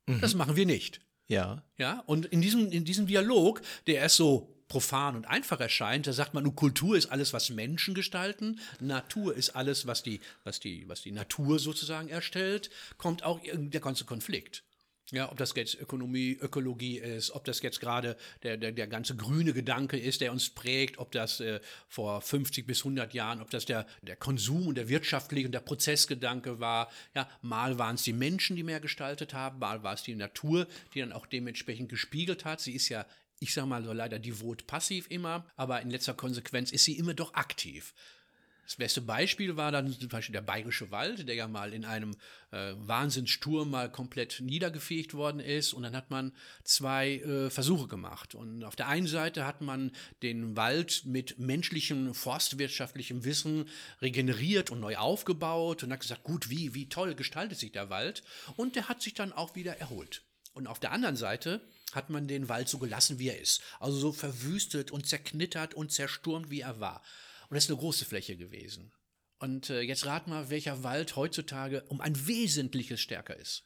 [0.08, 0.21] Mhm.
[0.21, 1.02] Das machen wir nicht.
[1.27, 1.63] Ja.
[1.77, 6.13] Ja, und in diesem, in diesem Dialog, der erst so profan und einfach erscheint, da
[6.13, 10.59] sagt man, nur Kultur ist alles, was Menschen gestalten, Natur ist alles, was die, was
[10.59, 14.64] die, was die Natur sozusagen erstellt, kommt auch der ganze Konflikt.
[15.12, 19.15] Ja, ob das jetzt Ökonomie, Ökologie ist, ob das jetzt gerade der, der, der ganze
[19.15, 23.52] grüne Gedanke ist, der uns prägt, ob das äh, vor 50 bis 100 Jahren, ob
[23.52, 26.89] das der, der Konsum und der wirtschaftliche und der Prozessgedanke war.
[27.13, 30.68] Ja, mal waren es die Menschen, die mehr gestaltet haben, mal war es die Natur,
[30.96, 32.60] die dann auch dementsprechend gespiegelt hat.
[32.60, 33.06] Sie ist ja
[33.39, 37.13] ich sage mal so leider devot passiv immer, aber in letzter Konsequenz ist sie immer
[37.13, 37.94] doch aktiv.
[38.65, 42.15] Das beste Beispiel war dann zum Beispiel der Bayerische Wald, der ja mal in einem
[42.51, 45.73] äh, Wahnsinnssturm mal komplett niedergefegt worden ist.
[45.73, 48.34] Und dann hat man zwei äh, Versuche gemacht.
[48.34, 49.91] Und auf der einen Seite hat man
[50.23, 53.69] den Wald mit menschlichem forstwirtschaftlichem Wissen
[54.01, 58.23] regeneriert und neu aufgebaut und hat gesagt, gut, wie, wie toll gestaltet sich der Wald.
[58.56, 60.23] Und der hat sich dann auch wieder erholt.
[60.56, 63.62] Und auf der anderen Seite hat man den Wald so gelassen, wie er ist.
[63.80, 67.04] Also so verwüstet und zerknittert und zersturmt, wie er war.
[67.49, 68.91] Und das ist eine große Fläche gewesen.
[69.39, 73.63] Und äh, jetzt rat mal, welcher Wald heutzutage um ein Wesentliches stärker ist.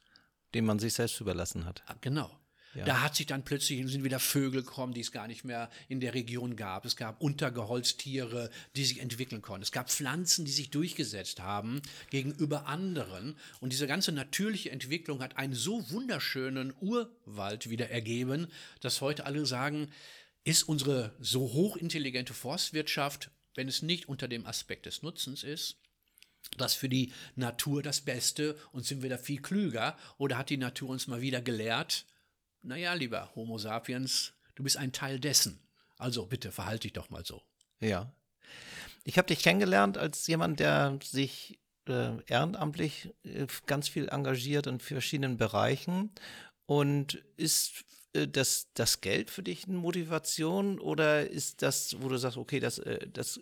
[0.54, 1.82] Den man sich selbst überlassen hat.
[1.86, 2.40] Ah, genau.
[2.74, 2.84] Ja.
[2.84, 5.98] Da hat sich dann plötzlich sind wieder Vögel gekommen, die es gar nicht mehr in
[5.98, 6.84] der Region gab.
[6.84, 9.62] Es gab Untergeholztiere, die sich entwickeln konnten.
[9.62, 13.36] Es gab Pflanzen, die sich durchgesetzt haben gegenüber anderen.
[13.58, 18.46] Und diese ganze natürliche Entwicklung hat einen so wunderschönen Urwald wieder ergeben,
[18.80, 19.90] dass heute alle sagen,
[20.44, 25.76] ist unsere so hochintelligente Forstwirtschaft wenn es nicht unter dem Aspekt des Nutzens ist,
[26.56, 30.56] das für die Natur das Beste und sind wir da viel klüger oder hat die
[30.56, 32.06] Natur uns mal wieder gelehrt,
[32.62, 35.60] naja, lieber Homo sapiens, du bist ein Teil dessen.
[35.96, 37.42] Also bitte verhalte dich doch mal so.
[37.80, 38.12] Ja.
[39.04, 41.58] Ich habe dich kennengelernt als jemand, der sich
[41.88, 46.10] äh, ehrenamtlich äh, ganz viel engagiert in verschiedenen Bereichen
[46.66, 52.36] und ist das, das Geld für dich eine Motivation oder ist das, wo du sagst,
[52.36, 53.40] okay, das, äh, das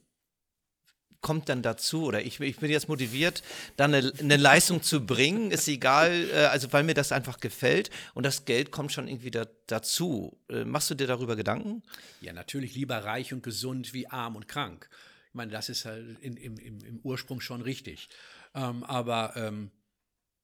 [1.20, 3.42] kommt dann dazu oder ich, ich bin jetzt motiviert,
[3.76, 7.90] dann eine, eine, Leistung zu bringen, ist egal, äh, also weil mir das einfach gefällt
[8.14, 10.38] und das Geld kommt schon irgendwie da, dazu.
[10.64, 11.82] Machst du dir darüber Gedanken?
[12.20, 14.88] Ja, natürlich lieber reich und gesund wie arm und krank.
[15.28, 18.08] Ich meine, das ist halt in, im, im, im Ursprung schon richtig.
[18.54, 19.70] Ähm, aber ähm,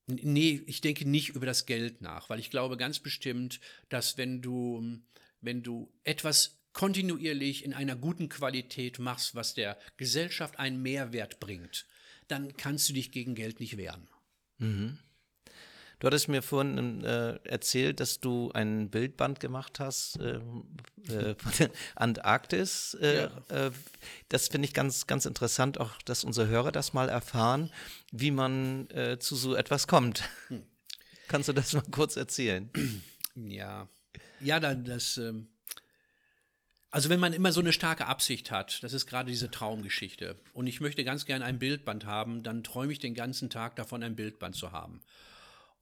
[0.07, 4.43] Nee, ich denke nicht über das Geld nach, weil ich glaube ganz bestimmt, dass wenn
[4.43, 5.01] du,
[5.41, 11.87] wenn du etwas kontinuierlich in einer guten Qualität machst, was der Gesellschaft einen Mehrwert bringt,
[12.29, 14.09] dann kannst du dich gegen Geld nicht wehren.
[14.59, 14.99] Mhm.
[15.99, 20.41] Du hattest mir vorhin äh, erzählt, dass du ein Bildband gemacht hast äh,
[21.09, 22.97] äh, von der Antarktis.
[23.01, 23.31] Ja.
[23.49, 23.71] Äh,
[24.29, 27.71] das finde ich ganz, ganz interessant, auch dass unsere Hörer das mal erfahren,
[28.11, 30.29] wie man äh, zu so etwas kommt.
[30.49, 30.63] Hm.
[31.29, 32.71] Kannst du das mal kurz erzählen?
[33.37, 33.89] Ja,
[34.39, 35.17] ja, dann das.
[35.17, 35.49] Ähm
[36.93, 40.69] also wenn man immer so eine starke Absicht hat, das ist gerade diese Traumgeschichte, und
[40.69, 44.15] ich möchte ganz gerne ein Bildband haben, dann träume ich den ganzen Tag davon, ein
[44.15, 45.01] Bildband zu haben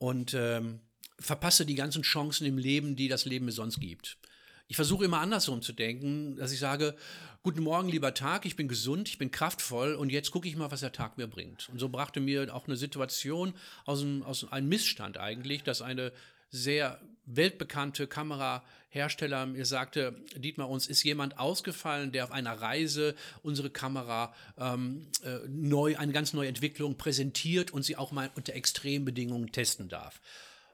[0.02, 0.80] und ähm,
[1.20, 4.18] verpasse die ganzen Chancen im Leben, die das Leben mir sonst gibt.
[4.66, 6.96] Ich versuche immer andersrum zu denken, dass ich sage,
[7.44, 10.72] guten Morgen, lieber Tag, ich bin gesund, ich bin kraftvoll und jetzt gucke ich mal,
[10.72, 11.68] was der Tag mir bringt.
[11.68, 16.10] Und so brachte mir auch eine Situation aus einem, aus einem Missstand eigentlich, dass eine
[16.52, 23.70] sehr weltbekannte Kamerahersteller mir sagte, Dietmar, uns ist jemand ausgefallen, der auf einer Reise unsere
[23.70, 29.50] Kamera ähm, äh, neu, eine ganz neue Entwicklung präsentiert und sie auch mal unter Extrembedingungen
[29.50, 30.20] testen darf.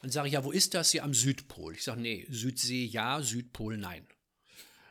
[0.03, 0.91] Dann sage ich, ja, wo ist das?
[0.91, 1.75] hier am Südpol.
[1.75, 4.07] Ich sage, nee, Südsee ja, Südpol nein.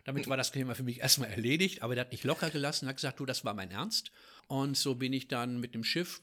[0.04, 2.96] Damit war das Thema für mich erstmal erledigt, aber der hat nicht locker gelassen, hat
[2.96, 4.12] gesagt, du, das war mein Ernst.
[4.48, 6.22] Und so bin ich dann mit dem Schiff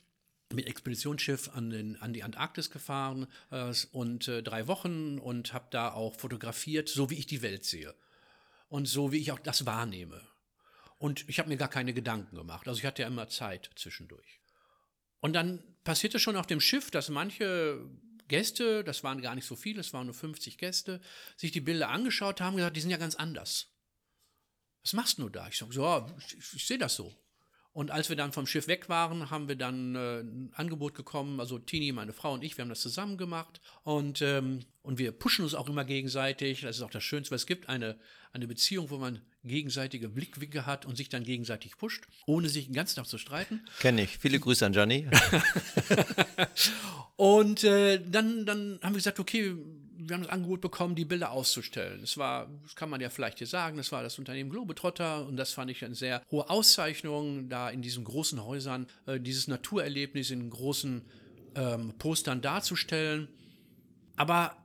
[0.53, 5.67] mit Expeditionsschiff an, den, an die Antarktis gefahren äh, und äh, drei Wochen und habe
[5.71, 7.95] da auch fotografiert, so wie ich die Welt sehe
[8.69, 10.21] und so wie ich auch das wahrnehme.
[10.99, 12.69] Und ich habe mir gar keine Gedanken gemacht.
[12.69, 14.41] Also ich hatte ja immer Zeit zwischendurch.
[15.21, 17.81] Und dann passierte schon auf dem Schiff, dass manche
[18.29, 21.01] Gäste, das waren gar nicht so viele, es waren nur 50 Gäste,
[21.37, 23.69] sich die Bilder angeschaut haben und gesagt, die sind ja ganz anders.
[24.83, 25.49] Was machst du da?
[25.49, 27.15] Ich sage, so, ich, ich sehe das so.
[27.75, 31.41] Und als wir dann vom Schiff weg waren, haben wir dann äh, ein Angebot bekommen,
[31.41, 35.11] also Tini, meine Frau und ich, wir haben das zusammen gemacht und, ähm, und wir
[35.11, 36.61] pushen uns auch immer gegenseitig.
[36.61, 37.99] Das ist auch das Schönste, was es gibt, eine,
[38.33, 42.75] eine Beziehung, wo man gegenseitige Blickwinkel hat und sich dann gegenseitig pusht, ohne sich den
[42.75, 43.61] ganzen Tag zu streiten.
[43.81, 44.19] Kenne ich.
[44.19, 45.09] Viele Grüße an Gianni.
[47.17, 49.57] und äh, dann, dann haben wir gesagt, okay,
[50.09, 52.01] wir haben das Angebot bekommen, die Bilder auszustellen.
[52.01, 55.37] Das war, das kann man ja vielleicht hier sagen, das war das Unternehmen Globetrotter und
[55.37, 60.31] das fand ich eine sehr hohe Auszeichnung, da in diesen großen Häusern äh, dieses Naturerlebnis
[60.31, 61.03] in großen
[61.55, 63.29] ähm, Postern darzustellen.
[64.17, 64.57] Aber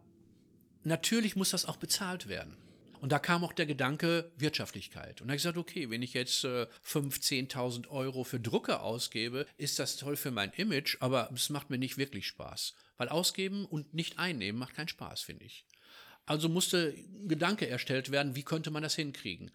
[0.84, 2.56] natürlich muss das auch bezahlt werden.
[3.02, 5.22] Und da kam auch der Gedanke Wirtschaftlichkeit.
[5.22, 8.82] Und da habe ich gesagt, okay, wenn ich jetzt äh, 5.000, 10.000 Euro für Drucke
[8.82, 12.74] ausgebe, ist das toll für mein Image, aber es macht mir nicht wirklich Spaß.
[13.00, 15.66] Weil ausgeben und nicht einnehmen macht keinen Spaß, finde ich.
[16.26, 16.94] Also musste
[17.28, 19.52] Gedanke erstellt werden, wie könnte man das hinkriegen.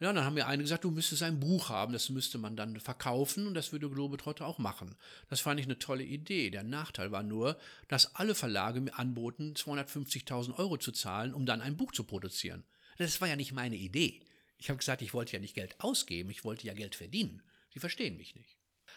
[0.00, 2.78] Ja, dann haben mir einige gesagt, du müsstest ein Buch haben, das müsste man dann
[2.78, 4.94] verkaufen und das würde Globetrotter auch machen.
[5.28, 6.50] Das fand ich eine tolle Idee.
[6.50, 11.60] Der Nachteil war nur, dass alle Verlage mir anboten, 250.000 Euro zu zahlen, um dann
[11.60, 12.64] ein Buch zu produzieren.
[12.96, 14.22] Das war ja nicht meine Idee.
[14.58, 17.42] Ich habe gesagt, ich wollte ja nicht Geld ausgeben, ich wollte ja Geld verdienen.
[17.72, 18.53] Sie verstehen mich nicht.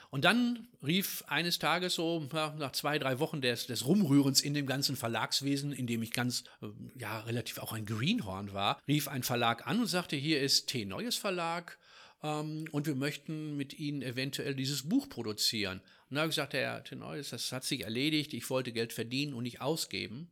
[0.10, 4.54] Und dann rief eines Tages so ja, nach zwei, drei Wochen des, des Rumrührens in
[4.54, 9.08] dem ganzen Verlagswesen, in dem ich ganz, äh, ja, relativ auch ein Greenhorn war, rief
[9.08, 11.78] ein Verlag an und sagte, hier ist T-Neues Verlag
[12.24, 15.82] ähm, und wir möchten mit Ihnen eventuell dieses Buch produzieren.
[16.10, 19.34] Und da habe ich gesagt, Herr T-Neues, das hat sich erledigt, ich wollte Geld verdienen
[19.34, 20.32] und nicht ausgeben.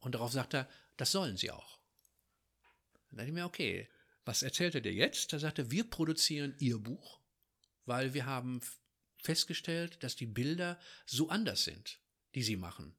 [0.00, 1.78] Und darauf sagt er, das sollen Sie auch.
[3.10, 3.88] Dann dachte ich mir, okay,
[4.24, 5.32] was erzählt er dir jetzt?
[5.32, 7.20] Da sagte er, wir produzieren Ihr Buch,
[7.86, 8.60] weil wir haben
[9.22, 11.98] festgestellt, dass die Bilder so anders sind,
[12.34, 12.94] die sie machen.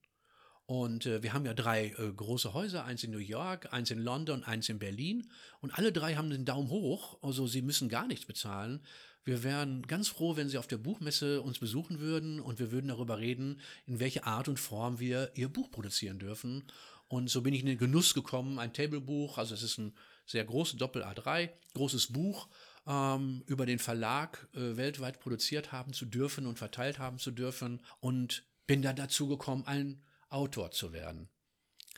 [0.65, 3.99] Und äh, wir haben ja drei äh, große Häuser, eins in New York, eins in
[3.99, 5.31] London, eins in Berlin.
[5.61, 8.81] Und alle drei haben den Daumen hoch, also sie müssen gar nichts bezahlen.
[9.23, 12.87] Wir wären ganz froh, wenn Sie auf der Buchmesse uns besuchen würden und wir würden
[12.87, 16.63] darüber reden, in welche Art und Form wir Ihr Buch produzieren dürfen.
[17.09, 19.93] Und so bin ich in den Genuss gekommen, ein Tablebuch, also es ist ein
[20.25, 22.47] sehr großes Doppel A3, großes Buch,
[22.87, 27.81] ähm, über den Verlag äh, weltweit produziert haben zu dürfen und verteilt haben zu dürfen
[27.99, 31.29] und bin dann dazu gekommen, ein Autor zu werden.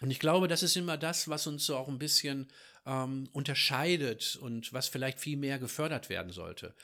[0.02, 2.47] Und ich glaube, das ist immer das, was uns so auch ein bisschen
[2.86, 6.75] ähm, unterscheidet und was vielleicht viel mehr gefördert werden sollte.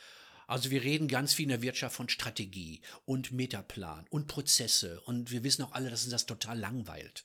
[0.48, 5.32] Also wir reden ganz viel in der Wirtschaft von Strategie und Metaplan und Prozesse und
[5.32, 7.24] wir wissen auch alle, dass uns das total langweilt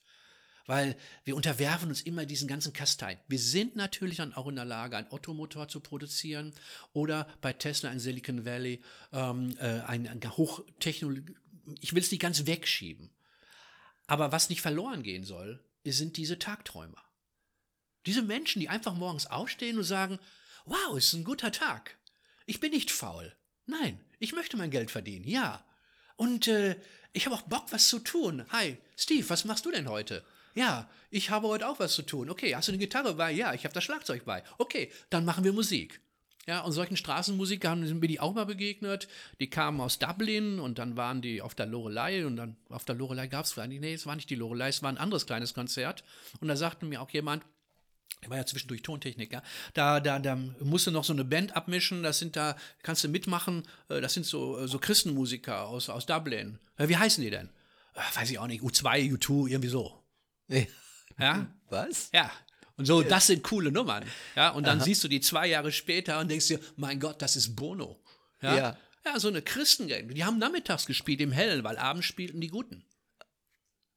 [0.67, 3.19] weil wir unterwerfen uns immer diesen ganzen Kasteien.
[3.29, 6.53] Wir sind natürlich dann auch in der Lage, einen Ottomotor zu produzieren
[6.93, 11.35] oder bei Tesla in Silicon Valley ähm, äh, ein, ein Hochtechnologie.
[11.81, 13.11] Ich will es nicht ganz wegschieben.
[14.07, 17.03] Aber was nicht verloren gehen soll, sind diese Tagträumer.
[18.07, 20.19] Diese Menschen, die einfach morgens aufstehen und sagen,
[20.65, 21.99] wow, ist ein guter Tag.
[22.47, 23.37] Ich bin nicht faul.
[23.67, 25.65] Nein, ich möchte mein Geld verdienen, ja.
[26.17, 26.77] Und äh,
[27.13, 28.45] ich habe auch Bock, was zu tun.
[28.51, 30.25] Hi, Steve, was machst du denn heute?
[30.55, 32.31] Ja, ich habe heute auch was zu tun.
[32.31, 33.31] Okay, hast du eine Gitarre bei?
[33.31, 34.43] Ja, ich habe das Schlagzeug bei.
[34.59, 36.01] Okay, dann machen wir Musik.
[36.47, 39.09] Ja, und solchen Straßenmusikern sind mir die auch mal begegnet.
[39.39, 42.97] Die kamen aus Dublin und dann waren die auf der Lorelei und dann auf der
[42.97, 45.55] Lorelei gab es eigentlich, nee, es war nicht die Lorelei, es war ein anderes kleines
[45.55, 46.03] Konzert.
[46.41, 47.45] Und da sagte mir auch jemand,
[48.23, 49.43] der war ja zwischendurch Tontechniker.
[49.75, 52.03] Da, da, da musst du noch so eine Band abmischen.
[52.03, 53.63] Das sind da, kannst du mitmachen.
[53.89, 56.59] Äh, das sind so, so Christenmusiker aus, aus Dublin.
[56.77, 57.49] Wie heißen die denn?
[57.95, 58.63] Äh, weiß ich auch nicht.
[58.63, 60.00] U2, U2, irgendwie so.
[61.19, 61.47] Ja?
[61.69, 62.11] Was?
[62.13, 62.31] Ja.
[62.77, 64.05] Und so, das sind coole Nummern.
[64.35, 64.85] Ja, und dann Aha.
[64.85, 68.03] siehst du die zwei Jahre später und denkst dir, mein Gott, das ist Bono.
[68.41, 68.57] Ja.
[68.57, 70.09] Ja, ja so eine Christengang.
[70.09, 72.85] Die haben nachmittags gespielt im Hellen, weil abends spielten die Guten.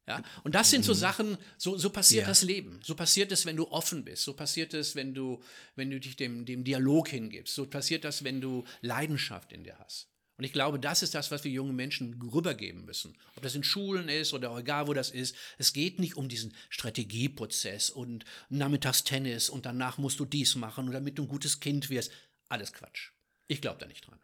[0.06, 0.98] Ja, und das sind so mhm.
[0.98, 2.28] Sachen, so, so passiert ja.
[2.28, 2.80] das Leben.
[2.82, 4.24] So passiert es, wenn du offen bist.
[4.24, 5.42] So passiert es, wenn du,
[5.76, 7.54] wenn du dich dem, dem Dialog hingibst.
[7.54, 10.08] So passiert das, wenn du Leidenschaft in dir hast.
[10.36, 13.16] Und ich glaube, das ist das, was wir jungen Menschen rübergeben müssen.
[13.36, 15.36] Ob das in Schulen ist oder egal wo das ist.
[15.58, 20.92] Es geht nicht um diesen Strategieprozess und Nachmittagstennis und danach musst du dies machen und
[20.92, 22.10] damit du ein gutes Kind wirst.
[22.48, 23.10] Alles Quatsch.
[23.46, 24.18] Ich glaube da nicht dran.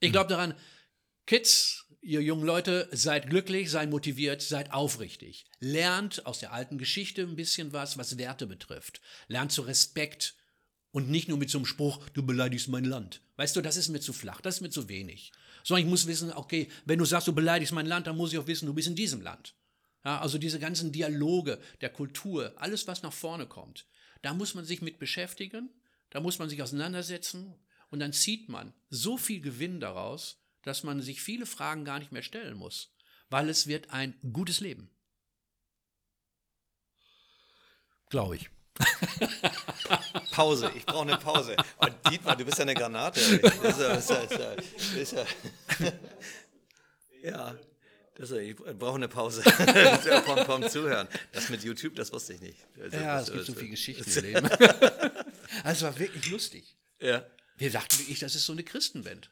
[0.00, 0.54] Ich glaube daran,
[1.26, 5.44] Kids, ihr jungen Leute, seid glücklich, seid motiviert, seid aufrichtig.
[5.58, 9.00] Lernt aus der alten Geschichte ein bisschen was, was Werte betrifft.
[9.26, 10.36] Lernt zu Respekt
[10.90, 13.20] und nicht nur mit so einem Spruch, du beleidigst mein Land.
[13.36, 15.32] Weißt du, das ist mir zu flach, das ist mir zu wenig.
[15.62, 18.38] Sondern ich muss wissen, okay, wenn du sagst, du beleidigst mein Land, dann muss ich
[18.38, 19.54] auch wissen, du bist in diesem Land.
[20.04, 23.86] Ja, also diese ganzen Dialoge der Kultur, alles, was nach vorne kommt,
[24.22, 25.70] da muss man sich mit beschäftigen,
[26.10, 27.54] da muss man sich auseinandersetzen
[27.90, 32.12] und dann zieht man so viel Gewinn daraus, dass man sich viele Fragen gar nicht
[32.12, 32.94] mehr stellen muss,
[33.30, 34.90] weil es wird ein gutes Leben.
[38.10, 38.50] Glaube ich.
[40.32, 41.56] Pause, ich brauche eine Pause.
[41.78, 43.20] Und Dietmar, du bist ja eine Granate.
[47.22, 47.56] ja,
[48.18, 49.42] das, ich brauche eine Pause
[50.24, 51.06] vom, vom, Zuhören.
[51.32, 52.66] Das mit YouTube, das wusste ich nicht.
[52.80, 54.46] Also, ja, es gibt so viele Geschichten im Leben.
[55.62, 56.76] also es war wirklich lustig.
[57.00, 57.24] Ja.
[57.56, 59.30] Wir dachten wirklich, das ist so eine Christenband.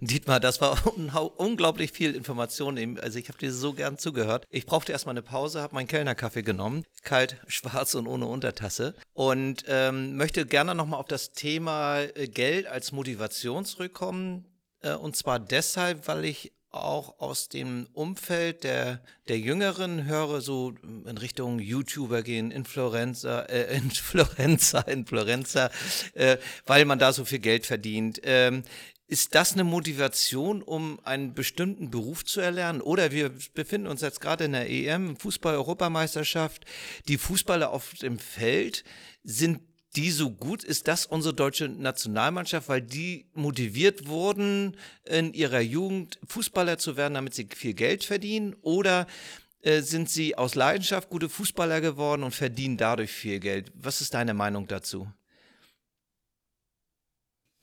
[0.00, 0.78] Dietmar, das war
[1.36, 2.98] unglaublich viel Information.
[3.00, 4.46] Also ich habe dir so gern zugehört.
[4.50, 9.64] Ich brauchte erstmal eine Pause, habe meinen Kellnerkaffee genommen, kalt, schwarz und ohne Untertasse und
[9.68, 14.44] ähm, möchte gerne nochmal auf das Thema äh, Geld als Motivation zurückkommen.
[14.80, 20.74] Äh, und zwar deshalb, weil ich auch aus dem Umfeld der, der Jüngeren höre, so
[20.82, 25.70] in Richtung YouTuber gehen, Influencer, äh, Influencer, Influencer,
[26.14, 28.20] äh, weil man da so viel Geld verdient.
[28.24, 28.64] Ähm,
[29.06, 32.80] ist das eine Motivation, um einen bestimmten Beruf zu erlernen?
[32.80, 36.64] Oder wir befinden uns jetzt gerade in der EM, Fußball-Europameisterschaft.
[37.08, 38.84] Die Fußballer auf dem Feld,
[39.22, 39.60] sind
[39.96, 40.64] die so gut?
[40.64, 47.14] Ist das unsere deutsche Nationalmannschaft, weil die motiviert wurden, in ihrer Jugend Fußballer zu werden,
[47.14, 48.54] damit sie viel Geld verdienen?
[48.62, 49.06] Oder
[49.60, 53.70] äh, sind sie aus Leidenschaft gute Fußballer geworden und verdienen dadurch viel Geld?
[53.74, 55.08] Was ist deine Meinung dazu?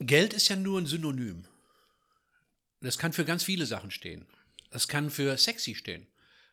[0.06, 1.44] Geld ist ja nur ein Synonym.
[2.80, 4.26] Das kann für ganz viele Sachen stehen.
[4.70, 6.06] Das kann für sexy stehen.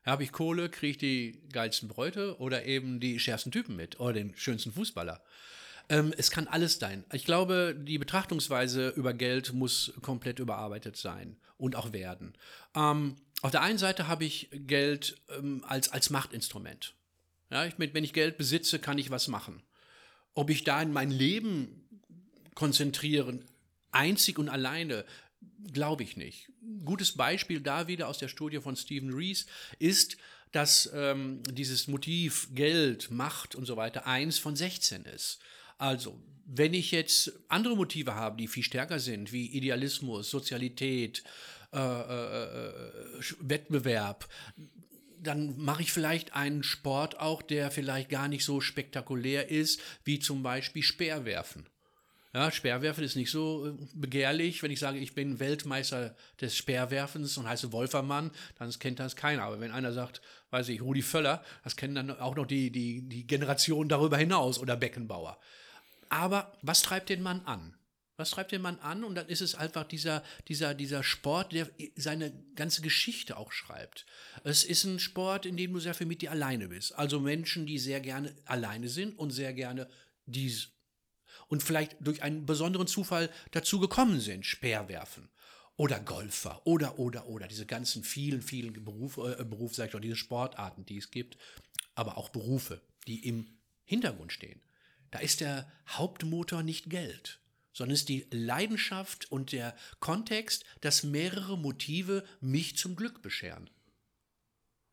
[0.06, 4.14] Habe ich Kohle, kriege ich die geilsten Bräute oder eben die schärfsten Typen mit oder
[4.14, 5.24] den schönsten Fußballer.
[5.90, 7.04] Ähm, es kann alles sein.
[7.12, 12.34] Ich glaube, die Betrachtungsweise über Geld muss komplett überarbeitet sein und auch werden.
[12.76, 16.94] Ähm, auf der einen Seite habe ich Geld ähm, als, als Machtinstrument.
[17.50, 19.64] Ja, ich, wenn ich Geld besitze, kann ich was machen.
[20.36, 21.89] Ob ich da in mein Leben
[22.60, 23.46] konzentrieren,
[23.92, 25.06] einzig und alleine,
[25.72, 26.52] glaube ich nicht.
[26.84, 29.46] Gutes Beispiel da wieder aus der Studie von Stephen Rees
[29.80, 30.18] ist,
[30.52, 35.40] dass ähm, dieses Motiv Geld, Macht und so weiter eins von 16 ist.
[35.78, 41.24] Also, wenn ich jetzt andere Motive habe, die viel stärker sind, wie Idealismus, Sozialität,
[41.72, 44.28] äh, äh, äh Wettbewerb,
[45.18, 50.20] dann mache ich vielleicht einen Sport auch, der vielleicht gar nicht so spektakulär ist, wie
[50.20, 51.70] zum Beispiel Speerwerfen.
[52.32, 54.62] Ja, Speerwerfen ist nicht so äh, begehrlich.
[54.62, 59.44] Wenn ich sage, ich bin Weltmeister des Speerwerfens und heiße Wolfermann, dann kennt das keiner.
[59.44, 60.22] Aber wenn einer sagt,
[60.52, 64.60] weiß ich, Rudi Völler, das kennen dann auch noch die, die, die Generation darüber hinaus
[64.60, 65.40] oder Beckenbauer.
[66.10, 67.76] Aber was treibt den Mann an?
[68.16, 69.04] Was treibt den Mann an?
[69.04, 74.06] Und dann ist es einfach dieser, dieser, dieser Sport, der seine ganze Geschichte auch schreibt.
[74.44, 76.94] Es ist ein Sport, in dem du sehr viel mit dir alleine bist.
[76.94, 79.88] Also Menschen, die sehr gerne alleine sind und sehr gerne
[80.26, 80.74] dies
[81.50, 85.30] und vielleicht durch einen besonderen Zufall dazu gekommen sind, Speerwerfen
[85.76, 90.00] oder Golfer oder, oder, oder, diese ganzen vielen, vielen Berufe, äh, Beruf, sag ich doch,
[90.00, 91.38] diese Sportarten, die es gibt,
[91.96, 93.48] aber auch Berufe, die im
[93.84, 94.62] Hintergrund stehen.
[95.12, 97.40] Da ist der Hauptmotor nicht Geld,
[97.74, 103.70] sondern ist die Leidenschaft und der Kontext, dass mehrere Motive mich zum Glück bescheren.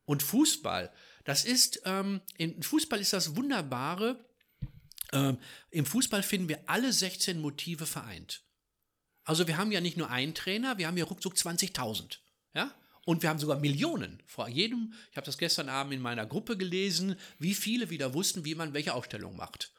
[0.05, 0.91] Und Fußball,
[1.25, 4.25] das ist, ähm, in Fußball ist das Wunderbare,
[5.13, 5.37] ähm,
[5.71, 8.43] Im Fußball finden wir alle 16 Motive vereint.
[9.23, 12.19] Also wir haben ja nicht nur einen Trainer, wir haben ja ruckzuck 20.000.
[12.53, 12.71] Ja?
[13.05, 14.21] Und wir haben sogar Millionen.
[14.25, 18.45] Vor jedem, ich habe das gestern Abend in meiner Gruppe gelesen, wie viele wieder wussten,
[18.45, 19.71] wie man welche Ausstellung macht.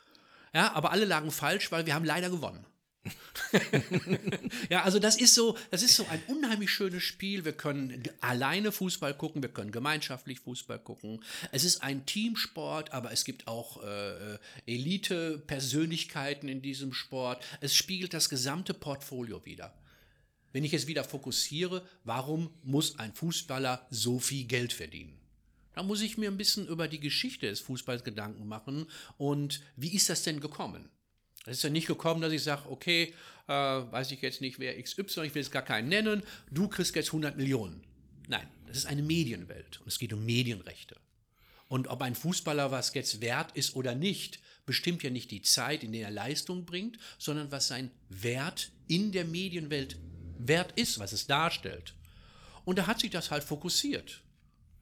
[0.54, 2.64] Ja, aber alle lagen falsch, weil wir haben leider gewonnen.
[4.70, 7.44] ja, also das ist so, das ist so ein unheimlich schönes Spiel.
[7.44, 11.22] Wir können alleine Fußball gucken, wir können gemeinschaftlich Fußball gucken.
[11.52, 17.42] Es ist ein Teamsport, aber es gibt auch äh, Elite-Persönlichkeiten in diesem Sport.
[17.60, 19.74] Es spiegelt das gesamte Portfolio wieder.
[20.52, 25.18] Wenn ich es wieder fokussiere, warum muss ein Fußballer so viel Geld verdienen?
[25.74, 28.86] Da muss ich mir ein bisschen über die Geschichte des Fußballs Gedanken machen
[29.16, 30.88] und wie ist das denn gekommen?
[31.48, 33.14] Es ist ja nicht gekommen, dass ich sage, okay,
[33.46, 36.94] äh, weiß ich jetzt nicht, wer XY, ich will jetzt gar keinen nennen, du kriegst
[36.94, 37.82] jetzt 100 Millionen.
[38.28, 40.96] Nein, das ist eine Medienwelt und es geht um Medienrechte.
[41.68, 45.82] Und ob ein Fußballer was jetzt wert ist oder nicht, bestimmt ja nicht die Zeit,
[45.82, 49.96] in der er Leistung bringt, sondern was sein Wert in der Medienwelt
[50.38, 51.94] wert ist, was es darstellt.
[52.64, 54.22] Und da hat sich das halt fokussiert.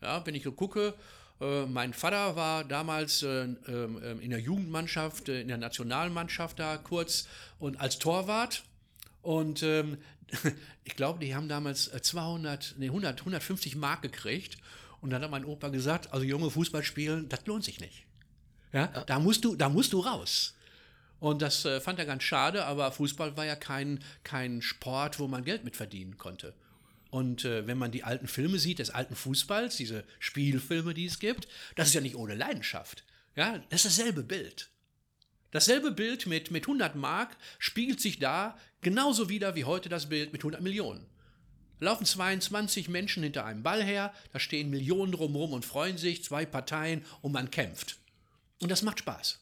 [0.02, 0.94] Ja, wenn ich so gucke,
[1.40, 6.76] äh, mein Vater war damals äh, äh, in der Jugendmannschaft, äh, in der Nationalmannschaft da
[6.76, 7.28] kurz
[7.58, 8.62] und als Torwart.
[9.22, 9.98] Und ähm,
[10.84, 14.56] ich glaube, die haben damals 200, nee, 100, 150 Mark gekriegt.
[15.00, 18.06] Und dann hat mein Opa gesagt, also junge Fußball spielen, das lohnt sich nicht.
[18.72, 19.04] Ja, ja.
[19.04, 20.54] Da, musst du, da musst du raus.
[21.20, 25.28] Und das äh, fand er ganz schade, aber Fußball war ja kein, kein Sport, wo
[25.28, 26.54] man Geld mit verdienen konnte.
[27.16, 31.18] Und äh, wenn man die alten Filme sieht, des alten Fußballs, diese Spielfilme, die es
[31.18, 33.04] gibt, das ist ja nicht ohne Leidenschaft.
[33.34, 34.68] Ja, das ist dasselbe Bild.
[35.50, 40.34] Dasselbe Bild mit, mit 100 Mark spiegelt sich da genauso wieder wie heute das Bild
[40.34, 41.06] mit 100 Millionen
[41.80, 46.46] laufen 22 Menschen hinter einem Ball her, da stehen Millionen drumherum und freuen sich, zwei
[46.46, 47.98] Parteien und man kämpft.
[48.62, 49.40] Und das macht Spaß.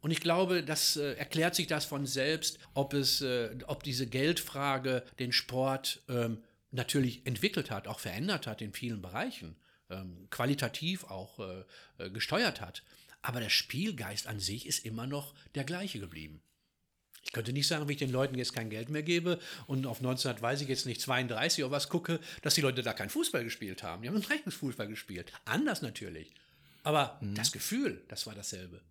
[0.00, 4.06] Und ich glaube, das äh, erklärt sich das von selbst, ob es, äh, ob diese
[4.06, 6.38] Geldfrage den Sport ähm,
[6.74, 9.56] natürlich entwickelt hat, auch verändert hat in vielen Bereichen,
[9.90, 11.64] ähm, qualitativ auch äh,
[11.98, 12.82] äh gesteuert hat.
[13.22, 16.42] Aber der Spielgeist an sich ist immer noch der gleiche geblieben.
[17.22, 19.98] Ich könnte nicht sagen, wenn ich den Leuten jetzt kein Geld mehr gebe und auf
[19.98, 23.42] 1900 weiß ich jetzt nicht 32 oder was gucke, dass die Leute da kein Fußball
[23.42, 24.02] gespielt haben.
[24.02, 25.32] Die haben ein richtiges Fußball gespielt.
[25.46, 26.32] Anders natürlich.
[26.82, 27.34] Aber mhm.
[27.34, 28.82] das Gefühl, das war dasselbe.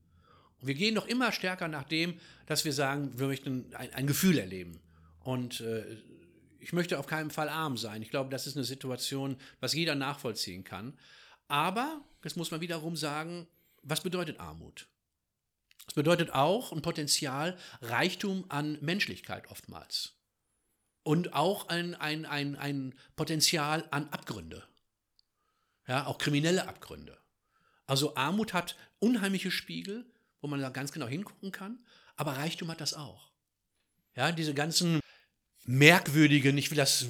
[0.60, 4.08] Und wir gehen doch immer stärker nach dem, dass wir sagen, wir möchten ein, ein
[4.08, 4.80] Gefühl erleben.
[5.20, 5.84] Und äh,
[6.64, 8.02] ich möchte auf keinen Fall arm sein.
[8.02, 10.98] Ich glaube, das ist eine Situation, was jeder nachvollziehen kann.
[11.50, 13.48] Aber, das muss man wiederum sagen,
[13.82, 14.88] was bedeutet Armut?
[15.86, 20.14] Das bedeutet auch ein Potenzial, Reichtum an Menschlichkeit oftmals.
[21.04, 24.64] Und auch ein, ein, ein, ein Potenzial an Abgründe.
[25.86, 27.18] Ja, auch kriminelle Abgründe.
[27.88, 30.06] Also Armut hat unheimliche Spiegel,
[30.40, 31.80] wo man da ganz genau hingucken kann,
[32.16, 33.34] aber Reichtum hat das auch.
[34.16, 35.02] Ja, diese ganzen
[35.66, 37.06] merkwürdigen, ich will das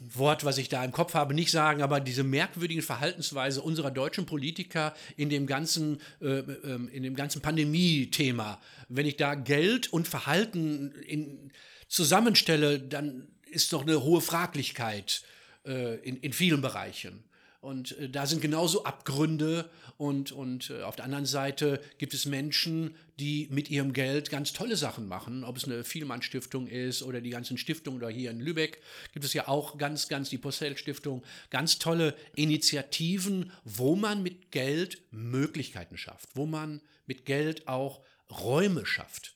[0.00, 4.24] Wort, was ich da im Kopf habe, nicht sagen, aber diese merkwürdigen Verhaltensweise unserer deutschen
[4.24, 8.60] Politiker in dem ganzen, äh, äh, in dem ganzen Pandemie-Thema.
[8.88, 11.52] Wenn ich da Geld und Verhalten in,
[11.88, 15.22] zusammenstelle, dann ist doch eine hohe Fraglichkeit
[15.66, 17.24] äh, in, in vielen Bereichen.
[17.60, 19.68] Und äh, da sind genauso Abgründe
[19.98, 24.52] und, und äh, auf der anderen Seite gibt es Menschen, die mit ihrem Geld ganz
[24.52, 28.40] tolle Sachen machen, ob es eine Vielmann-Stiftung ist oder die ganzen Stiftungen oder hier in
[28.40, 28.80] Lübeck
[29.12, 35.02] gibt es ja auch ganz, ganz die Postell-Stiftung, ganz tolle Initiativen, wo man mit Geld
[35.10, 39.34] Möglichkeiten schafft, wo man mit Geld auch Räume schafft.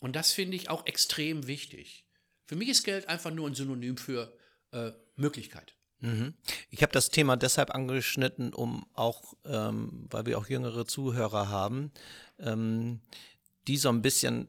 [0.00, 2.04] Und das finde ich auch extrem wichtig.
[2.44, 4.36] Für mich ist Geld einfach nur ein Synonym für
[4.72, 5.74] äh, Möglichkeit.
[6.02, 6.34] Mhm.
[6.68, 11.92] Ich habe das Thema deshalb angeschnitten, um auch, ähm, weil wir auch jüngere Zuhörer haben,
[12.40, 13.00] ähm,
[13.68, 14.48] die so ein bisschen,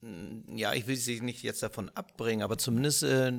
[0.00, 3.30] mm, ja, ich will sie nicht jetzt davon abbringen, aber zumindest äh,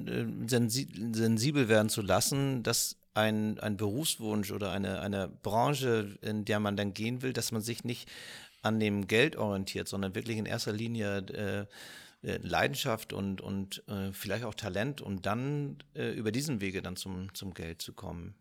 [0.45, 6.59] sensi sensibel werden zu lassen, dass ein, ein Berufswunsch oder eine, eine Branche, in der
[6.59, 8.07] man dann gehen will, dass man sich nicht
[8.61, 11.65] an dem Geld orientiert, sondern wirklich in erster Linie äh,
[12.25, 16.95] äh, Leidenschaft und, und äh, vielleicht auch Talent, um dann äh, über diesen Wege dann
[16.95, 18.33] zum, zum Geld zu kommen.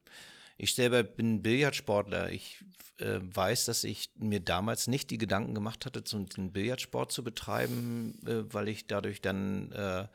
[0.56, 2.30] Ich selber bin Billardsportler.
[2.30, 2.64] Ich
[2.98, 7.22] äh, weiß, dass ich mir damals nicht die Gedanken gemacht hatte, zum, den Billardsport zu
[7.22, 10.06] betreiben, äh, weil ich dadurch dann äh,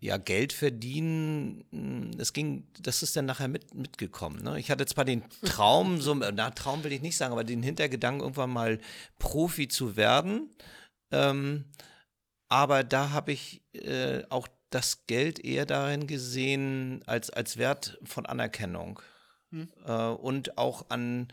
[0.00, 4.42] ja, Geld verdienen, hm, es ging, das ist dann nachher mit, mitgekommen.
[4.42, 4.58] Ne?
[4.58, 8.20] Ich hatte zwar den Traum, so, na, Traum will ich nicht sagen, aber den Hintergedanken,
[8.20, 8.78] irgendwann mal
[9.18, 10.50] Profi zu werden.
[11.12, 11.64] Ähm,
[12.48, 18.26] aber da habe ich äh, auch das Geld eher darin gesehen als, als Wert von
[18.26, 19.00] Anerkennung
[19.50, 19.68] hm.
[19.86, 21.28] äh, und auch an,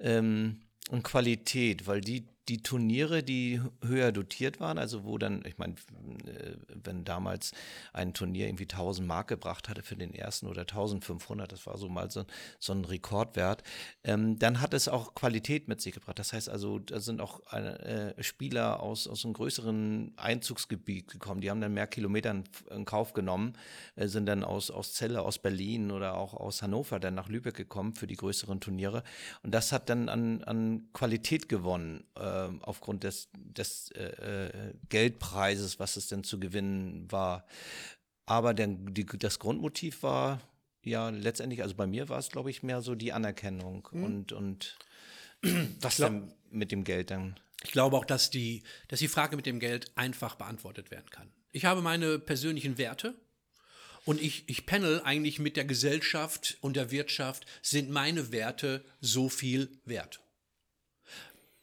[0.00, 0.60] ähm,
[0.90, 5.74] an Qualität, weil die die Turniere, die höher dotiert waren, also wo dann, ich meine,
[5.74, 7.52] äh, wenn damals
[7.92, 11.88] ein Turnier irgendwie 1000 Mark gebracht hatte für den ersten oder 1500, das war so
[11.88, 12.24] mal so,
[12.58, 13.62] so ein Rekordwert,
[14.02, 16.18] ähm, dann hat es auch Qualität mit sich gebracht.
[16.18, 21.50] Das heißt also, da sind auch äh, Spieler aus, aus einem größeren Einzugsgebiet gekommen, die
[21.50, 23.52] haben dann mehr Kilometer in, in Kauf genommen,
[23.96, 27.56] äh, sind dann aus, aus Celle, aus Berlin oder auch aus Hannover dann nach Lübeck
[27.56, 29.02] gekommen für die größeren Turniere.
[29.42, 32.04] Und das hat dann an, an Qualität gewonnen.
[32.16, 37.46] Äh, äh, aufgrund des, des äh, äh, Geldpreises, was es denn zu gewinnen war.
[38.26, 40.40] Aber der, die, das Grundmotiv war
[40.82, 44.04] ja letztendlich, also bei mir war es, glaube ich, mehr so die Anerkennung mhm.
[44.04, 44.78] und, und
[45.80, 47.38] was glaub, dann mit dem Geld dann.
[47.64, 51.30] Ich glaube auch, dass die, dass die Frage mit dem Geld einfach beantwortet werden kann.
[51.52, 53.14] Ich habe meine persönlichen Werte
[54.04, 59.28] und ich, ich panel eigentlich mit der Gesellschaft und der Wirtschaft, sind meine Werte so
[59.28, 60.20] viel wert?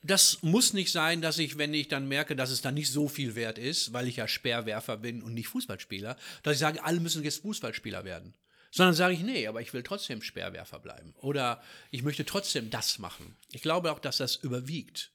[0.05, 3.07] Das muss nicht sein, dass ich, wenn ich dann merke, dass es dann nicht so
[3.07, 6.99] viel wert ist, weil ich ja Speerwerfer bin und nicht Fußballspieler, dass ich sage, alle
[6.99, 8.35] müssen jetzt Fußballspieler werden.
[8.69, 11.13] Sondern sage ich, nee, aber ich will trotzdem Speerwerfer bleiben.
[11.21, 13.35] Oder ich möchte trotzdem das machen.
[13.51, 15.11] Ich glaube auch, dass das überwiegt.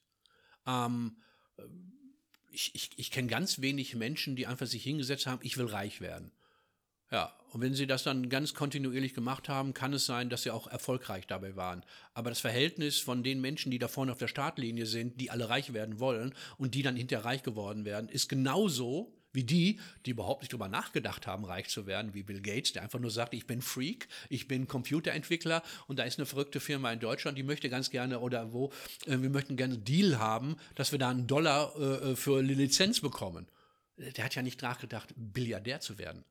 [0.67, 1.15] Ähm,
[2.51, 6.01] ich ich, ich kenne ganz wenig Menschen, die einfach sich hingesetzt haben, ich will reich
[6.01, 6.31] werden.
[7.11, 10.51] Ja, und wenn sie das dann ganz kontinuierlich gemacht haben, kann es sein, dass sie
[10.51, 11.83] auch erfolgreich dabei waren.
[12.13, 15.49] Aber das Verhältnis von den Menschen, die da vorne auf der Startlinie sind, die alle
[15.49, 20.11] reich werden wollen und die dann hinterher reich geworden werden, ist genauso wie die, die
[20.11, 23.33] überhaupt nicht darüber nachgedacht haben, reich zu werden, wie Bill Gates, der einfach nur sagt,
[23.33, 27.43] ich bin Freak, ich bin Computerentwickler und da ist eine verrückte Firma in Deutschland, die
[27.43, 28.71] möchte ganz gerne oder wo,
[29.05, 32.53] äh, wir möchten gerne einen Deal haben, dass wir da einen Dollar äh, für eine
[32.53, 33.47] Lizenz bekommen.
[33.97, 36.23] Der hat ja nicht nachgedacht, Milliardär zu werden.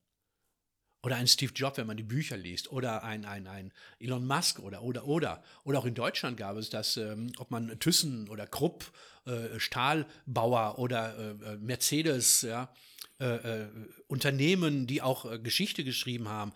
[1.03, 2.71] Oder ein Steve Jobs, wenn man die Bücher liest.
[2.71, 5.43] Oder ein, ein, ein Elon Musk oder, oder, oder.
[5.65, 8.93] Oder auch in Deutschland gab es das, ähm, ob man Thyssen oder Krupp,
[9.25, 12.73] äh, Stahlbauer oder äh, äh Mercedes, ja,
[13.19, 13.69] äh, äh,
[14.09, 16.53] Unternehmen, die auch äh, Geschichte geschrieben haben.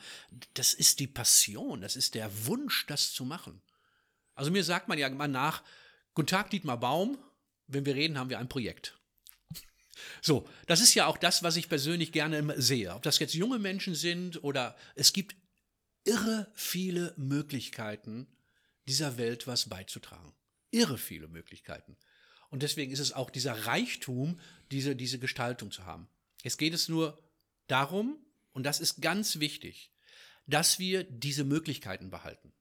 [0.54, 3.62] Das ist die Passion, das ist der Wunsch, das zu machen.
[4.34, 5.62] Also mir sagt man ja immer nach,
[6.16, 7.18] Guten Tag, Dietmar Baum,
[7.66, 8.96] wenn wir reden, haben wir ein Projekt.
[10.22, 12.94] So, das ist ja auch das, was ich persönlich gerne sehe.
[12.94, 15.36] Ob das jetzt junge Menschen sind oder es gibt
[16.04, 18.26] irre viele Möglichkeiten,
[18.86, 20.34] dieser Welt was beizutragen.
[20.70, 21.96] Irre viele Möglichkeiten.
[22.50, 24.38] Und deswegen ist es auch dieser Reichtum,
[24.70, 26.08] diese, diese Gestaltung zu haben.
[26.42, 27.22] Es geht es nur
[27.66, 28.18] darum,
[28.52, 29.90] und das ist ganz wichtig,
[30.46, 32.52] dass wir diese Möglichkeiten behalten.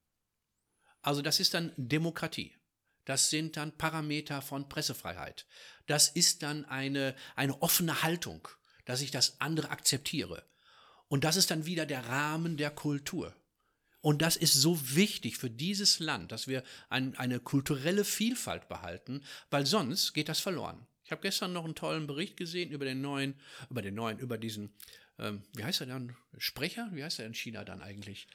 [1.02, 2.56] Also das ist dann Demokratie.
[3.04, 5.46] Das sind dann Parameter von Pressefreiheit.
[5.86, 8.48] Das ist dann eine, eine offene Haltung,
[8.84, 10.44] dass ich das andere akzeptiere.
[11.08, 13.34] Und das ist dann wieder der Rahmen der Kultur.
[14.00, 19.22] Und das ist so wichtig für dieses Land, dass wir ein, eine kulturelle Vielfalt behalten,
[19.48, 20.86] weil sonst geht das verloren.
[21.04, 23.34] Ich habe gestern noch einen tollen Bericht gesehen über den neuen,
[23.70, 24.74] über den neuen, über diesen,
[25.18, 26.90] ähm, wie heißt er dann, Sprecher?
[26.92, 28.26] Wie heißt er in China dann eigentlich?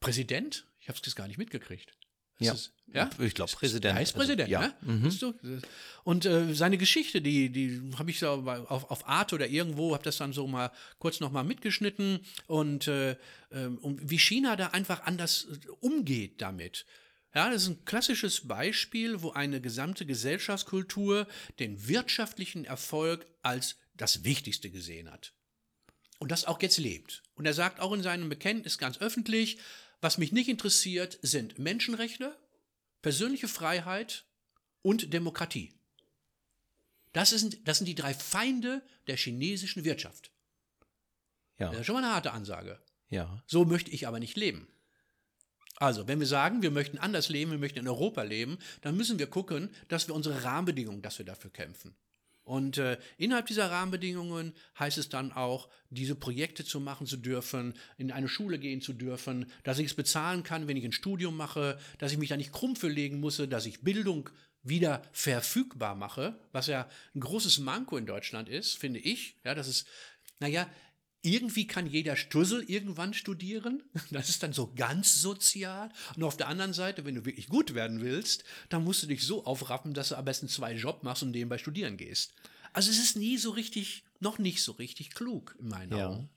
[0.00, 0.66] Präsident?
[0.80, 1.96] Ich habe es gar nicht mitgekriegt.
[2.38, 2.52] Ja.
[2.52, 3.84] Es, ja, ich glaube Präsident.
[3.86, 4.74] Er heißt Präsident, also, ja.
[4.82, 5.10] Ne?
[5.42, 5.62] Mhm.
[6.04, 10.04] Und äh, seine Geschichte, die, die habe ich so auf, auf Art oder irgendwo, habe
[10.04, 13.16] das dann so mal kurz noch mal mitgeschnitten und, äh,
[13.50, 16.86] ähm, und wie China da einfach anders äh, umgeht damit.
[17.34, 21.26] Ja, das ist ein klassisches Beispiel, wo eine gesamte Gesellschaftskultur
[21.58, 25.32] den wirtschaftlichen Erfolg als das Wichtigste gesehen hat.
[26.20, 27.24] Und das auch jetzt lebt.
[27.34, 29.58] Und er sagt auch in seinem Bekenntnis ganz öffentlich,
[30.04, 32.36] was mich nicht interessiert, sind Menschenrechte,
[33.00, 34.26] persönliche Freiheit
[34.82, 35.72] und Demokratie.
[37.14, 40.30] Das, ist, das sind die drei Feinde der chinesischen Wirtschaft.
[41.58, 41.70] Ja.
[41.70, 42.82] Das ist schon mal eine harte Ansage.
[43.08, 43.42] Ja.
[43.46, 44.68] So möchte ich aber nicht leben.
[45.76, 49.18] Also, wenn wir sagen, wir möchten anders leben, wir möchten in Europa leben, dann müssen
[49.18, 51.96] wir gucken, dass wir unsere Rahmenbedingungen, dass wir dafür kämpfen.
[52.44, 57.74] Und äh, innerhalb dieser Rahmenbedingungen heißt es dann auch, diese Projekte zu machen zu dürfen,
[57.96, 61.36] in eine Schule gehen zu dürfen, dass ich es bezahlen kann, wenn ich ein Studium
[61.36, 64.28] mache, dass ich mich da nicht krumm für legen muss, dass ich Bildung
[64.62, 69.36] wieder verfügbar mache, was ja ein großes Manko in Deutschland ist, finde ich.
[69.44, 69.86] Ja, das ist,
[70.40, 70.66] naja,
[71.24, 73.82] irgendwie kann jeder Stussel irgendwann studieren.
[74.10, 75.90] Das ist dann so ganz sozial.
[76.16, 79.24] Und auf der anderen Seite, wenn du wirklich gut werden willst, dann musst du dich
[79.24, 82.34] so aufrappen, dass du am besten zwei Jobs machst und nebenbei studieren gehst.
[82.72, 86.08] Also es ist nie so richtig, noch nicht so richtig klug in meinen ja.
[86.08, 86.28] Augen.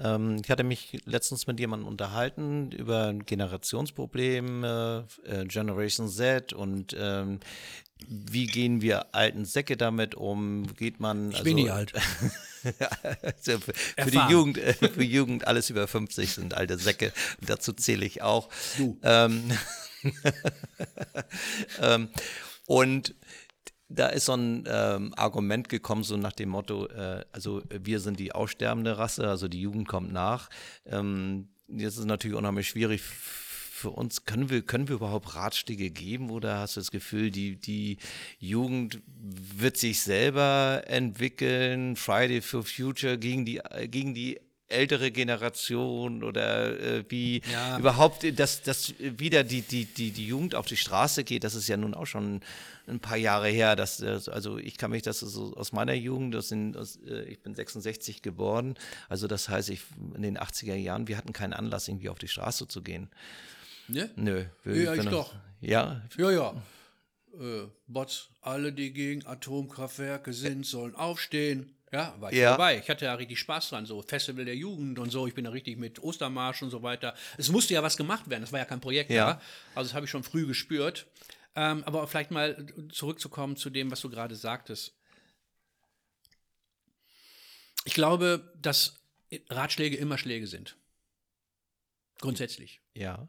[0.00, 5.02] Ähm, ich hatte mich letztens mit jemandem unterhalten über ein Generationsproblem, äh,
[5.46, 7.40] Generation Z und ähm,
[8.08, 10.66] wie gehen wir alten Säcke damit um?
[10.76, 11.30] Geht man.
[11.30, 11.92] Ich also, bin nie alt.
[13.22, 17.12] also für, für die Jugend, äh, für Jugend, alles über 50 sind alte Säcke.
[17.40, 18.48] Dazu zähle ich auch.
[18.76, 18.98] Du.
[19.02, 19.50] Ähm,
[21.80, 22.08] ähm,
[22.66, 23.14] und
[23.88, 28.18] da ist so ein ähm, Argument gekommen, so nach dem Motto, äh, also wir sind
[28.18, 30.50] die aussterbende Rasse, also die Jugend kommt nach.
[30.86, 34.24] Ähm, jetzt ist es natürlich unheimlich schwierig für uns.
[34.24, 37.98] Können wir, können wir überhaupt Ratschläge geben oder hast du das Gefühl, die, die
[38.38, 41.94] Jugend wird sich selber entwickeln?
[41.94, 47.78] Friday for Future gegen die, gegen die ältere Generation oder äh, wie ja.
[47.78, 51.68] überhaupt, dass, dass wieder die, die, die, die Jugend auf die Straße geht, das ist
[51.68, 52.40] ja nun auch schon
[52.88, 53.76] ein paar Jahre her.
[53.76, 57.40] Dass, also ich kann mich das so aus meiner Jugend, das sind, aus, äh, ich
[57.40, 58.74] bin 66 geboren,
[59.08, 59.82] also das heißt, ich
[60.14, 63.08] in den 80er Jahren, wir hatten keinen Anlass, irgendwie auf die Straße zu gehen.
[63.88, 64.10] Ne?
[64.16, 64.44] Nö.
[64.64, 65.32] Ja, ich doch.
[65.60, 66.02] Ja?
[66.16, 66.62] Ja, ja.
[67.38, 71.75] äh, Bots, alle, die gegen Atomkraftwerke sind, sollen aufstehen.
[71.96, 72.50] Ja, war ich Ja.
[72.50, 72.78] dabei.
[72.78, 75.26] Ich hatte ja richtig Spaß dran, so Festival der Jugend und so.
[75.26, 77.14] Ich bin da richtig mit Ostermarsch und so weiter.
[77.38, 79.08] Es musste ja was gemacht werden, das war ja kein Projekt.
[79.10, 79.16] Ja.
[79.16, 79.40] Ja.
[79.74, 81.06] Also das habe ich schon früh gespürt.
[81.54, 84.92] Ähm, aber vielleicht mal zurückzukommen zu dem, was du gerade sagtest.
[87.86, 89.00] Ich glaube, dass
[89.48, 90.76] Ratschläge immer Schläge sind.
[92.18, 92.80] Grundsätzlich.
[92.94, 93.26] Ja.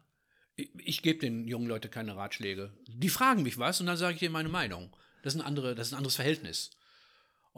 [0.56, 2.74] Ich, ich gebe den jungen Leuten keine Ratschläge.
[2.86, 4.94] Die fragen mich was und dann sage ich ihnen meine Meinung.
[5.22, 6.70] Das ist, ein andere, das ist ein anderes Verhältnis.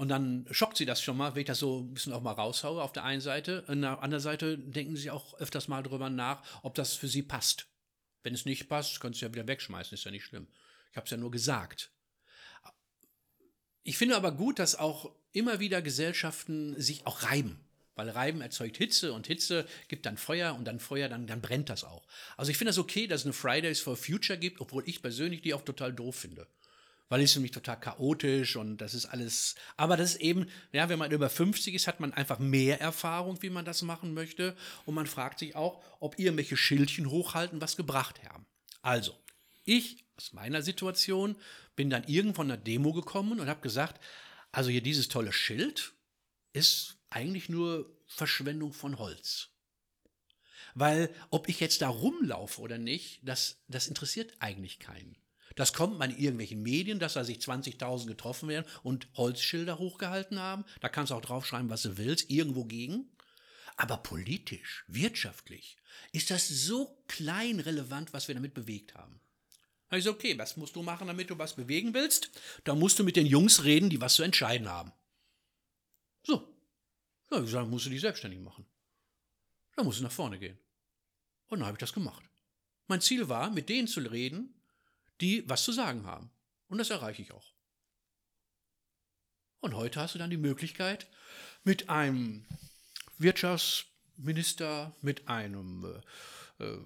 [0.01, 2.33] Und dann schockt sie das schon mal, wenn ich das so ein bisschen auch mal
[2.33, 3.65] raushaue auf der einen Seite.
[3.67, 7.07] Und auf der anderen Seite denken sie auch öfters mal drüber nach, ob das für
[7.07, 7.67] sie passt.
[8.23, 10.47] Wenn es nicht passt, können sie ja wieder wegschmeißen, ist ja nicht schlimm.
[10.91, 11.91] Ich habe es ja nur gesagt.
[13.83, 17.61] Ich finde aber gut, dass auch immer wieder Gesellschaften sich auch reiben.
[17.95, 21.69] Weil Reiben erzeugt Hitze und Hitze gibt dann Feuer und dann Feuer, dann, dann brennt
[21.69, 22.07] das auch.
[22.39, 25.43] Also ich finde das okay, dass es eine Fridays for Future gibt, obwohl ich persönlich
[25.43, 26.47] die auch total doof finde.
[27.11, 29.57] Weil es für mich total chaotisch und das ist alles.
[29.77, 33.43] Aber das ist eben, ja, wenn man über 50 ist, hat man einfach mehr Erfahrung,
[33.43, 34.57] wie man das machen möchte.
[34.87, 38.47] Und man fragt sich auch, ob irgendwelche Schildchen hochhalten, was gebracht haben.
[38.81, 39.13] Also,
[39.65, 41.37] ich aus meiner Situation
[41.77, 44.03] bin dann irgendwann von einer Demo gekommen und habe gesagt,
[44.53, 45.93] also hier dieses tolle Schild
[46.53, 49.49] ist eigentlich nur Verschwendung von Holz.
[50.75, 55.17] Weil ob ich jetzt da rumlaufe oder nicht, das, das interessiert eigentlich keinen.
[55.61, 60.39] Das kommt mal in irgendwelchen Medien, dass da sich 20.000 getroffen werden und Holzschilder hochgehalten
[60.39, 60.65] haben.
[60.81, 63.11] Da kannst du auch draufschreiben, was du willst, irgendwo gegen.
[63.77, 65.77] Aber politisch, wirtschaftlich
[66.13, 69.21] ist das so klein relevant, was wir damit bewegt haben.
[69.91, 72.31] Da ich so, okay, was musst du machen, damit du was bewegen willst?
[72.65, 74.93] Da musst du mit den Jungs reden, die was zu entscheiden haben.
[76.23, 76.57] So.
[77.31, 78.65] Ja, ich sage, musst du dich selbstständig machen.
[79.77, 80.59] Da musst du nach vorne gehen.
[81.49, 82.25] Und dann habe ich das gemacht.
[82.87, 84.55] Mein Ziel war, mit denen zu reden,
[85.21, 86.31] die was zu sagen haben.
[86.69, 87.53] Und das erreiche ich auch.
[89.61, 91.07] Und heute hast du dann die Möglichkeit,
[91.65, 92.47] mit einem
[93.19, 95.85] Wirtschaftsminister, mit einem
[96.59, 96.79] äh, äh,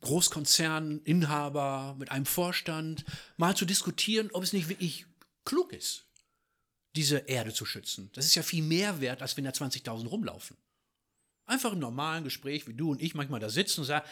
[0.00, 3.04] Großkonzerninhaber, mit einem Vorstand,
[3.36, 5.06] mal zu diskutieren, ob es nicht wirklich
[5.44, 6.06] klug ist,
[6.94, 8.10] diese Erde zu schützen.
[8.12, 10.56] Das ist ja viel mehr wert, als wenn da 20.000 rumlaufen.
[11.46, 14.06] Einfach im normalen Gespräch, wie du und ich manchmal da sitzen und sagen,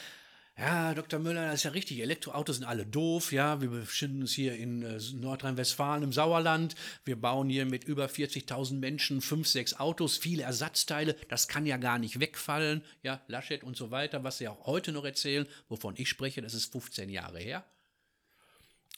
[0.59, 1.18] ja, Dr.
[1.18, 4.82] Müller, das ist ja richtig, Elektroautos sind alle doof, ja, wir befinden uns hier in
[4.82, 6.74] äh, Nordrhein-Westfalen im Sauerland,
[7.05, 11.78] wir bauen hier mit über 40.000 Menschen fünf, sechs Autos, viele Ersatzteile, das kann ja
[11.78, 15.94] gar nicht wegfallen, ja, Laschet und so weiter, was sie auch heute noch erzählen, wovon
[15.96, 17.64] ich spreche, das ist 15 Jahre her.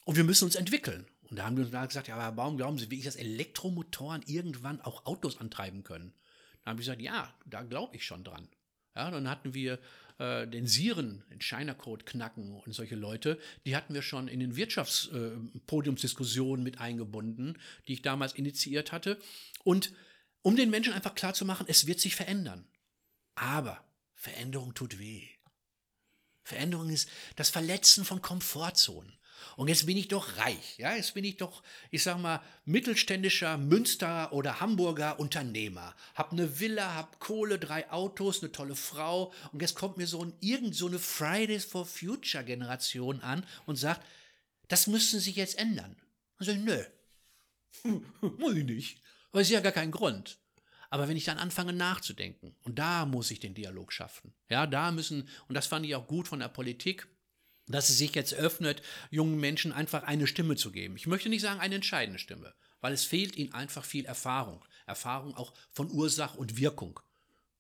[0.05, 1.07] Und wir müssen uns entwickeln.
[1.30, 4.22] Und da haben wir uns gesagt, ja, aber warum glauben Sie, wie ich das Elektromotoren
[4.26, 6.12] irgendwann auch Autos antreiben können?
[6.62, 8.48] Da habe ich gesagt, ja, da glaube ich schon dran.
[8.94, 9.78] Ja, dann hatten wir
[10.19, 14.41] äh, den Siren, den China Code knacken und solche Leute, die hatten wir schon in
[14.41, 17.59] den Wirtschaftspodiumsdiskussionen mit eingebunden,
[17.89, 19.19] die ich damals initiiert hatte.
[19.65, 19.93] Und
[20.43, 22.67] um den Menschen einfach klarzumachen, es wird sich verändern.
[23.35, 23.83] Aber
[24.15, 25.29] Veränderung tut weh.
[26.45, 29.12] Veränderung ist das Verletzen von Komfortzonen.
[29.57, 33.59] Und jetzt bin ich doch reich, ja, jetzt bin ich doch, ich sag mal, mittelständischer
[33.59, 35.95] Münster oder Hamburger Unternehmer.
[36.14, 40.22] Hab eine Villa, hab Kohle, drei Autos, eine tolle Frau und jetzt kommt mir so
[40.22, 44.03] ein, irgend so eine Fridays for Future Generation an und sagt,
[44.68, 45.97] das müssen sich jetzt ändern.
[46.38, 46.84] Und so, nö,
[48.38, 49.01] muss ich nicht.
[49.32, 50.38] Weil es ist ja gar kein Grund.
[50.90, 54.92] Aber wenn ich dann anfange nachzudenken, und da muss ich den Dialog schaffen, ja, da
[54.92, 57.09] müssen, und das fand ich auch gut von der Politik,
[57.67, 60.97] dass es sich jetzt öffnet, jungen Menschen einfach eine Stimme zu geben.
[60.97, 64.65] Ich möchte nicht sagen eine entscheidende Stimme, weil es fehlt ihnen einfach viel Erfahrung.
[64.87, 67.01] Erfahrung auch von Ursache und Wirkung.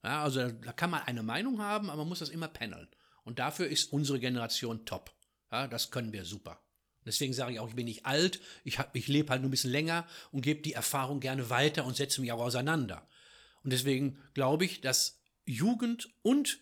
[0.02, 2.88] Ja, also da kann man eine Meinung haben, aber man muss das immer paneln.
[3.24, 5.14] Und dafür ist unsere Generation top.
[5.50, 6.60] Ja, das können wir super.
[7.06, 9.70] Deswegen sage ich auch, ich bin nicht alt, ich, ich lebe halt nur ein bisschen
[9.70, 13.08] länger und gebe die Erfahrung gerne weiter und setze mich auch auseinander.
[13.62, 16.60] Und deswegen glaube ich, dass Jugend und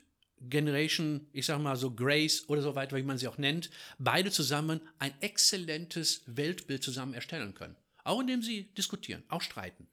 [0.48, 4.30] Generation, ich sage mal so Grace oder so weiter, wie man sie auch nennt, beide
[4.30, 7.76] zusammen ein exzellentes Weltbild zusammen erstellen können.
[8.04, 9.86] Auch indem sie diskutieren, auch streiten.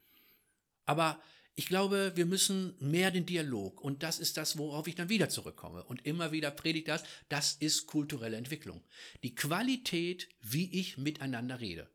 [0.86, 1.22] Aber
[1.56, 5.28] ich glaube, wir müssen mehr den Dialog und das ist das, worauf ich dann wieder
[5.28, 8.82] zurückkomme und immer wieder predigt das, das ist kulturelle Entwicklung.
[9.24, 11.90] Die Qualität, wie ich miteinander rede.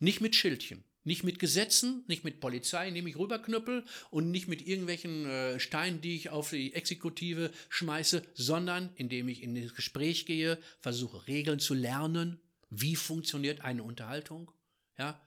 [0.00, 4.66] Nicht mit Schildchen, nicht mit Gesetzen, nicht mit Polizei, indem ich rüberknüppel und nicht mit
[4.66, 10.26] irgendwelchen äh, Steinen, die ich auf die Exekutive schmeiße, sondern indem ich in das Gespräch
[10.26, 12.40] gehe, versuche Regeln zu lernen,
[12.70, 14.50] wie funktioniert eine Unterhaltung,
[14.98, 15.20] ja,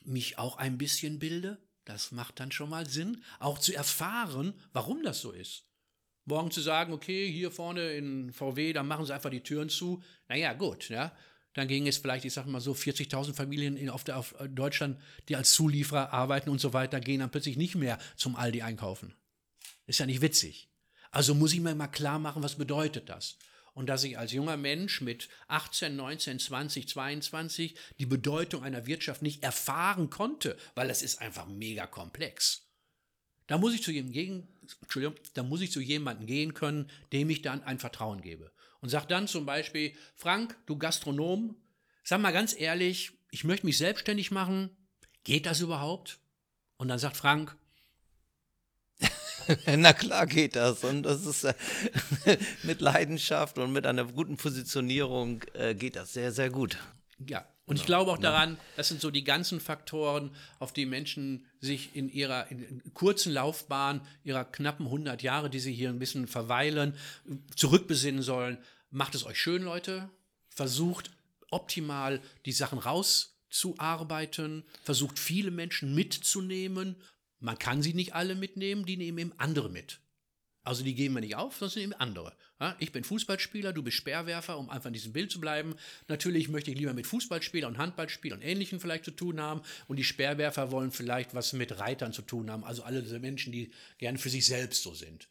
[0.00, 5.02] mich auch ein bisschen bilde, das macht dann schon mal Sinn, auch zu erfahren, warum
[5.02, 5.64] das so ist.
[6.24, 10.02] Morgen zu sagen, okay, hier vorne in VW, da machen sie einfach die Türen zu.
[10.28, 11.14] Naja, gut, ja.
[11.54, 15.00] Dann ging es vielleicht, ich sag mal so, 40.000 Familien in, auf, der, auf Deutschland,
[15.28, 19.14] die als Zulieferer arbeiten und so weiter, gehen dann plötzlich nicht mehr zum Aldi einkaufen.
[19.86, 20.68] Ist ja nicht witzig.
[21.10, 23.38] Also muss ich mir mal klar machen, was bedeutet das?
[23.72, 29.22] Und dass ich als junger Mensch mit 18, 19, 20, 22 die Bedeutung einer Wirtschaft
[29.22, 32.68] nicht erfahren konnte, weil das ist einfach mega komplex.
[33.46, 34.48] Da muss ich zu jedem
[34.80, 38.53] Entschuldigung, da muss ich zu jemandem gehen können, dem ich dann ein Vertrauen gebe.
[38.84, 41.56] Und sage dann zum Beispiel, Frank, du Gastronom,
[42.02, 44.76] sag mal ganz ehrlich, ich möchte mich selbstständig machen.
[45.24, 46.18] Geht das überhaupt?
[46.76, 47.56] Und dann sagt Frank,
[49.66, 50.84] Na klar geht das.
[50.84, 51.54] Und das ist äh,
[52.62, 56.76] mit Leidenschaft und mit einer guten Positionierung äh, geht das sehr, sehr gut.
[57.26, 61.46] Ja, und ich glaube auch daran, das sind so die ganzen Faktoren, auf die Menschen
[61.60, 66.26] sich in ihrer in kurzen Laufbahn, ihrer knappen 100 Jahre, die sie hier ein bisschen
[66.26, 66.94] verweilen,
[67.56, 68.58] zurückbesinnen sollen.
[68.94, 70.08] Macht es euch schön, Leute.
[70.50, 71.10] Versucht
[71.50, 74.62] optimal die Sachen rauszuarbeiten.
[74.84, 76.94] Versucht viele Menschen mitzunehmen.
[77.40, 79.98] Man kann sie nicht alle mitnehmen, die nehmen eben andere mit.
[80.62, 82.36] Also die geben wir nicht auf, sondern nehmen andere.
[82.78, 85.74] Ich bin Fußballspieler, du bist Speerwerfer, um einfach in diesem Bild zu bleiben.
[86.06, 89.62] Natürlich möchte ich lieber mit Fußballspielern und Handballspielern und Ähnlichem vielleicht zu tun haben.
[89.88, 92.62] Und die Speerwerfer wollen vielleicht was mit Reitern zu tun haben.
[92.62, 95.28] Also alle diese Menschen, die gerne für sich selbst so sind.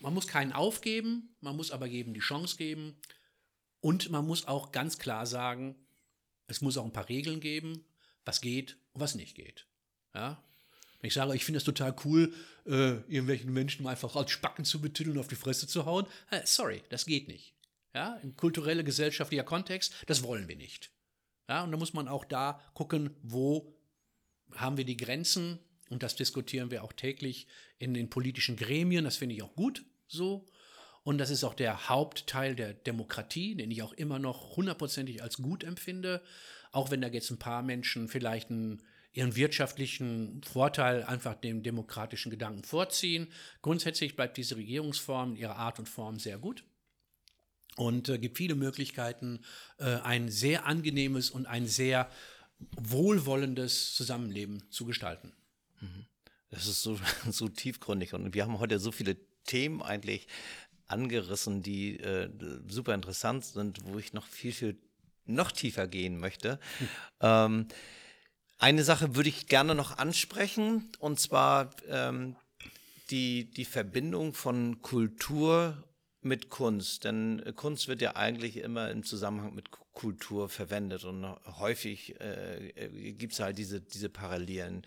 [0.00, 2.96] Man muss keinen aufgeben, man muss aber jedem die Chance geben.
[3.80, 5.76] Und man muss auch ganz klar sagen,
[6.46, 7.84] es muss auch ein paar Regeln geben,
[8.24, 9.66] was geht und was nicht geht.
[10.14, 10.42] Ja,
[11.00, 12.32] wenn ich sage, ich finde es total cool,
[12.66, 16.40] äh, irgendwelchen Menschen einfach als Spacken zu betiteln und auf die Fresse zu hauen, äh,
[16.44, 17.54] sorry, das geht nicht.
[17.94, 20.90] Ja, in kultureller, gesellschaftlicher Kontext, das wollen wir nicht.
[21.48, 23.74] Ja, und da muss man auch da gucken, wo
[24.54, 25.58] haben wir die Grenzen,
[25.88, 27.46] und das diskutieren wir auch täglich
[27.78, 30.46] in den politischen Gremien, das finde ich auch gut so.
[31.04, 35.38] Und das ist auch der Hauptteil der Demokratie, den ich auch immer noch hundertprozentig als
[35.38, 36.22] gut empfinde,
[36.70, 38.82] auch wenn da jetzt ein paar Menschen vielleicht ein
[39.12, 43.28] ihren wirtschaftlichen Vorteil einfach dem demokratischen Gedanken vorziehen.
[43.62, 46.62] Grundsätzlich bleibt diese Regierungsform in ihrer Art und Form sehr gut
[47.76, 49.40] und äh, gibt viele Möglichkeiten,
[49.78, 52.10] äh, ein sehr angenehmes und ein sehr
[52.76, 55.32] wohlwollendes Zusammenleben zu gestalten.
[55.80, 56.06] Mhm.
[56.50, 56.98] Das ist so,
[57.30, 60.26] so tiefgründig und wir haben heute so viele Themen eigentlich
[60.86, 62.30] angerissen, die äh,
[62.66, 64.78] super interessant sind, wo ich noch viel, viel
[65.26, 66.58] noch tiefer gehen möchte.
[66.78, 66.88] Hm.
[67.20, 67.68] Ähm,
[68.58, 72.34] eine Sache würde ich gerne noch ansprechen, und zwar ähm,
[73.10, 75.84] die, die Verbindung von Kultur
[76.22, 77.04] mit Kunst.
[77.04, 81.24] Denn Kunst wird ja eigentlich immer im Zusammenhang mit Kultur verwendet und
[81.58, 84.84] häufig äh, äh gibt es halt diese, diese Parallelen.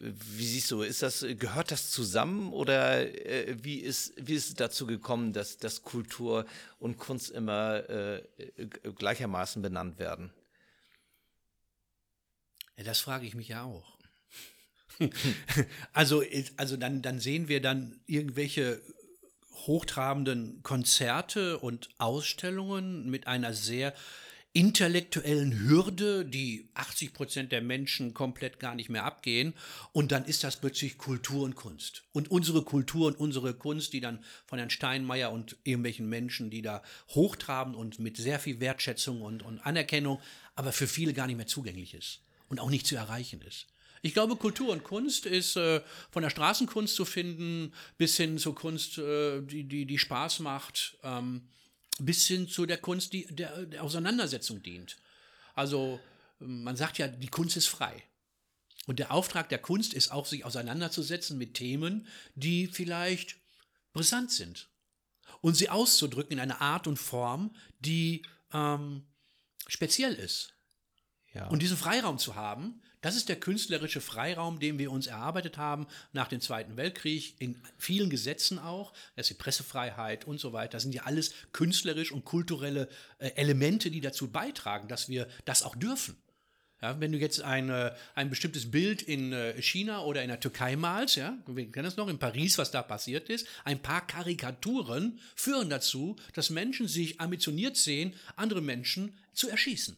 [0.00, 4.54] Wie siehst du, ist das, gehört das zusammen oder äh, wie, ist, wie ist es
[4.54, 6.46] dazu gekommen, dass, dass Kultur
[6.78, 8.22] und Kunst immer äh,
[8.96, 10.32] gleichermaßen benannt werden?
[12.76, 13.96] Ja, das frage ich mich ja auch.
[15.92, 16.22] also,
[16.56, 18.80] also dann, dann sehen wir dann irgendwelche
[19.66, 23.94] hochtrabenden Konzerte und Ausstellungen mit einer sehr
[24.54, 29.52] intellektuellen Hürde, die 80 Prozent der Menschen komplett gar nicht mehr abgehen.
[29.92, 32.04] Und dann ist das plötzlich Kultur und Kunst.
[32.12, 36.62] Und unsere Kultur und unsere Kunst, die dann von Herrn Steinmeier und irgendwelchen Menschen, die
[36.62, 40.20] da hochtraben und mit sehr viel Wertschätzung und, und Anerkennung,
[40.54, 43.66] aber für viele gar nicht mehr zugänglich ist und auch nicht zu erreichen ist.
[44.02, 45.80] Ich glaube, Kultur und Kunst ist äh,
[46.12, 50.96] von der Straßenkunst zu finden bis hin zur Kunst, äh, die, die, die Spaß macht,
[51.02, 51.48] ähm,
[51.98, 54.96] bis hin zu der Kunst, die der, der Auseinandersetzung dient.
[55.54, 56.00] Also
[56.38, 58.02] man sagt ja, die Kunst ist frei.
[58.86, 63.36] Und der Auftrag der Kunst ist auch, sich auseinanderzusetzen mit Themen, die vielleicht
[63.92, 64.68] brisant sind.
[65.40, 68.22] Und sie auszudrücken in einer Art und Form, die
[68.52, 69.06] ähm,
[69.66, 70.54] speziell ist.
[71.32, 71.48] Ja.
[71.48, 75.86] Und diesen Freiraum zu haben, das ist der künstlerische Freiraum, den wir uns erarbeitet haben
[76.14, 78.94] nach dem Zweiten Weltkrieg, in vielen Gesetzen auch.
[79.14, 80.72] Das ist die Pressefreiheit und so weiter.
[80.72, 82.88] Das sind ja alles künstlerisch und kulturelle
[83.18, 86.16] äh, Elemente, die dazu beitragen, dass wir das auch dürfen.
[86.80, 87.70] Ja, wenn du jetzt ein,
[88.14, 91.96] ein bestimmtes Bild in äh, China oder in der Türkei malst, ja, wir kennen das
[91.96, 97.20] noch in Paris, was da passiert ist, ein paar Karikaturen führen dazu, dass Menschen sich
[97.20, 99.96] ambitioniert sehen, andere Menschen zu erschießen.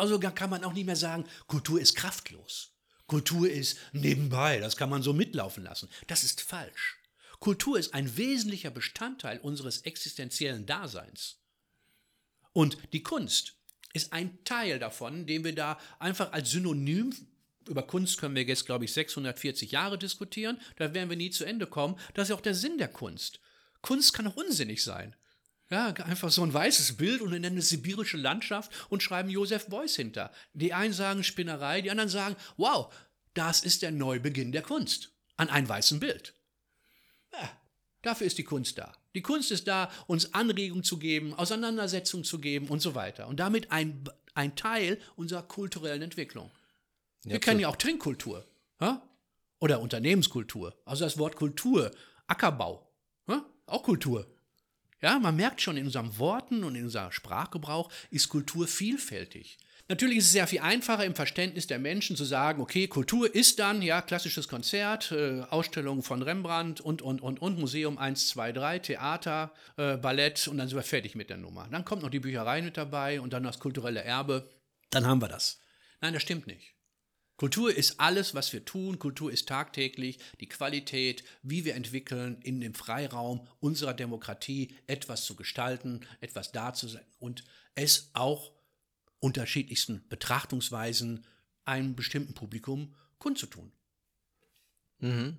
[0.00, 2.72] Also kann man auch nicht mehr sagen, Kultur ist kraftlos.
[3.06, 5.90] Kultur ist nebenbei, das kann man so mitlaufen lassen.
[6.06, 6.96] Das ist falsch.
[7.38, 11.36] Kultur ist ein wesentlicher Bestandteil unseres existenziellen Daseins.
[12.52, 13.56] Und die Kunst
[13.92, 17.14] ist ein Teil davon, den wir da einfach als Synonym
[17.68, 20.58] über Kunst können wir jetzt, glaube ich, 640 Jahre diskutieren.
[20.76, 21.96] Da werden wir nie zu Ende kommen.
[22.14, 23.38] Das ist ja auch der Sinn der Kunst.
[23.82, 25.14] Kunst kann auch unsinnig sein.
[25.70, 29.94] Ja, einfach so ein weißes Bild und nennen es sibirische Landschaft und schreiben Josef Beuys
[29.94, 30.32] hinter.
[30.52, 32.92] Die einen sagen Spinnerei, die anderen sagen, wow,
[33.34, 35.12] das ist der Neubeginn der Kunst.
[35.36, 36.34] An einem weißen Bild.
[37.32, 37.50] Ja,
[38.02, 38.92] dafür ist die Kunst da.
[39.14, 43.28] Die Kunst ist da, uns Anregungen zu geben, Auseinandersetzungen zu geben und so weiter.
[43.28, 44.04] Und damit ein,
[44.34, 46.50] ein Teil unserer kulturellen Entwicklung.
[47.22, 48.44] Wir kennen ja auch Trinkkultur
[48.80, 49.02] ja?
[49.60, 50.74] oder Unternehmenskultur.
[50.84, 51.92] Also das Wort Kultur,
[52.26, 52.90] Ackerbau,
[53.28, 53.44] ja?
[53.66, 54.26] auch Kultur.
[55.02, 59.58] Ja, man merkt schon in unseren Worten und in unserem Sprachgebrauch ist Kultur vielfältig.
[59.88, 63.58] Natürlich ist es sehr viel einfacher im Verständnis der Menschen zu sagen, okay, Kultur ist
[63.58, 68.52] dann, ja, klassisches Konzert, äh, Ausstellung von Rembrandt und, und, und, und, Museum 1, 2,
[68.52, 71.66] 3, Theater, äh, Ballett und dann sind wir fertig mit der Nummer.
[71.72, 74.48] Dann kommt noch die Bücherei mit dabei und dann das kulturelle Erbe.
[74.90, 75.60] Dann haben wir das.
[76.00, 76.72] Nein, das stimmt nicht.
[77.40, 78.98] Kultur ist alles, was wir tun.
[78.98, 85.36] Kultur ist tagtäglich die Qualität, wie wir entwickeln, in dem Freiraum unserer Demokratie etwas zu
[85.36, 88.52] gestalten, etwas da zu sein und es auch
[89.20, 91.24] unterschiedlichsten Betrachtungsweisen
[91.64, 93.72] einem bestimmten Publikum kundzutun.
[94.98, 95.38] Mhm.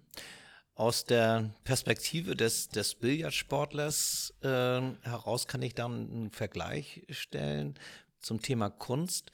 [0.74, 7.76] Aus der Perspektive des, des Billardsportlers äh, heraus kann ich dann einen Vergleich stellen
[8.22, 9.32] zum Thema Kunst.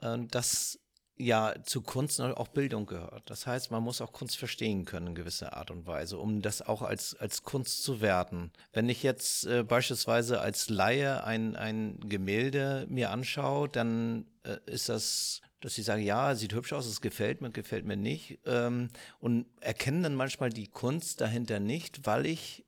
[0.00, 0.78] Äh, dass
[1.20, 3.28] ja zu Kunst auch Bildung gehört.
[3.30, 6.62] Das heißt, man muss auch Kunst verstehen können in gewisser Art und Weise, um das
[6.62, 8.50] auch als, als Kunst zu werten.
[8.72, 14.88] Wenn ich jetzt äh, beispielsweise als Laie ein, ein Gemälde mir anschaue, dann äh, ist
[14.88, 18.38] das dass ich sage, ja, sieht hübsch aus, es gefällt mir, gefällt mir nicht.
[18.46, 22.64] Ähm, und erkennen dann manchmal die Kunst dahinter nicht, weil ich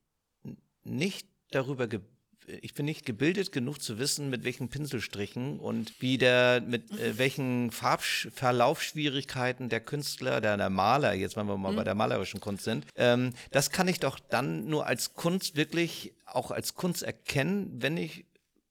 [0.84, 2.00] nicht darüber ge
[2.46, 7.18] ich bin nicht gebildet genug zu wissen, mit welchen Pinselstrichen und wie der, mit äh,
[7.18, 11.76] welchen Farbverlaufsschwierigkeiten der Künstler, der, der Maler, jetzt wenn wir mal mhm.
[11.76, 16.12] bei der malerischen Kunst sind, ähm, das kann ich doch dann nur als Kunst wirklich
[16.26, 18.24] auch als Kunst erkennen, wenn ich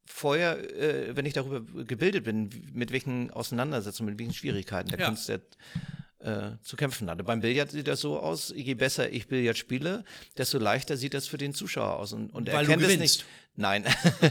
[0.05, 5.07] vorher, äh, wenn ich darüber gebildet bin, mit welchen Auseinandersetzungen, mit welchen Schwierigkeiten der ja.
[5.07, 5.39] Künstler
[6.19, 7.23] äh, zu kämpfen hatte.
[7.23, 10.03] Beim Billard sieht das so aus, je besser ich Billard spiele,
[10.37, 12.13] desto leichter sieht das für den Zuschauer aus.
[12.13, 13.25] Und, und er kennt es nicht.
[13.57, 13.85] Nein,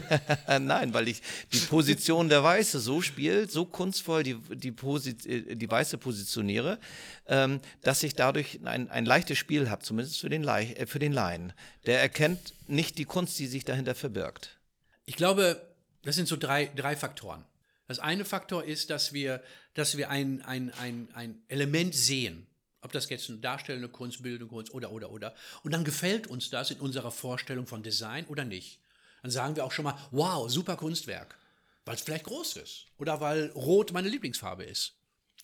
[0.47, 1.21] nein, weil ich
[1.53, 6.79] die Position der Weiße so spielt, so kunstvoll die, die, Posit äh, die Weiße positioniere,
[7.27, 11.13] ähm, dass ich dadurch ein, ein leichtes Spiel habe, zumindest für den, äh, für den
[11.13, 11.53] Laien.
[11.85, 14.59] Der erkennt nicht die Kunst, die sich dahinter verbirgt.
[15.05, 15.61] Ich glaube,
[16.03, 17.45] das sind so drei, drei Faktoren.
[17.87, 19.43] Das eine Faktor ist, dass wir,
[19.75, 22.47] dass wir ein, ein, ein, ein Element sehen.
[22.81, 25.35] Ob das jetzt eine darstellende Kunst, bildende Kunst oder, oder, oder.
[25.63, 28.80] Und dann gefällt uns das in unserer Vorstellung von Design oder nicht.
[29.21, 31.37] Dann sagen wir auch schon mal, wow, super Kunstwerk.
[31.85, 32.87] Weil es vielleicht groß ist.
[32.97, 34.95] Oder weil Rot meine Lieblingsfarbe ist.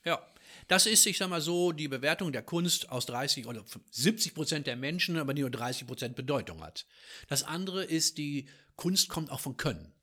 [0.03, 0.25] Ja.
[0.67, 4.67] Das ist, ich sag mal so, die Bewertung der Kunst aus 30 oder 70 Prozent
[4.67, 6.85] der Menschen, aber nur 30 Prozent Bedeutung hat.
[7.27, 9.93] Das andere ist, die Kunst kommt auch von Können.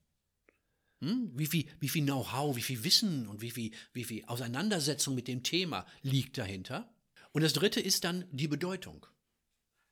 [1.01, 1.33] Hm?
[1.35, 5.29] Wie viel, wie viel Know-how, wie viel Wissen und wie viel, wie viel Auseinandersetzung mit
[5.29, 6.93] dem Thema liegt dahinter?
[7.33, 9.07] Und das dritte ist dann die Bedeutung.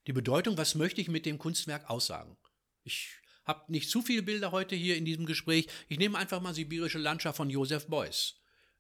[0.07, 2.37] Die Bedeutung, was möchte ich mit dem Kunstwerk aussagen?
[2.85, 5.69] Ich habe nicht zu viele Bilder heute hier in diesem Gespräch.
[5.89, 8.37] Ich nehme einfach mal Sibirische Landschaft von Josef Beuys.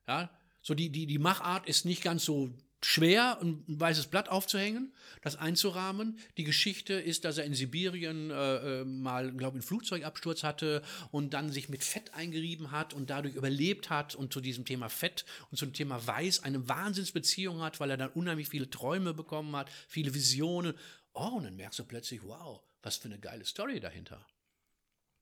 [0.07, 2.51] Ja, so die, die, die Machart ist nicht ganz so
[2.85, 4.93] schwer, ein weißes Blatt aufzuhängen,
[5.23, 6.19] das einzurahmen.
[6.37, 10.83] Die Geschichte ist, dass er in Sibirien äh, äh mal, glaube ich, einen Flugzeugabsturz hatte
[11.11, 14.89] und dann sich mit Fett eingerieben hat und dadurch überlebt hat und zu diesem Thema
[14.89, 19.55] Fett und zum Thema Weiß eine Wahnsinnsbeziehung hat, weil er dann unheimlich viele Träume bekommen
[19.57, 20.75] hat, viele Visionen.
[21.13, 24.27] Oh, und dann merkst du plötzlich, wow, was für eine geile Story dahinter.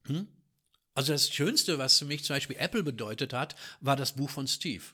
[0.07, 0.28] Hm?
[0.94, 4.46] Also das Schönste, was für mich zum Beispiel Apple bedeutet hat, war das Buch von
[4.46, 4.84] Steve.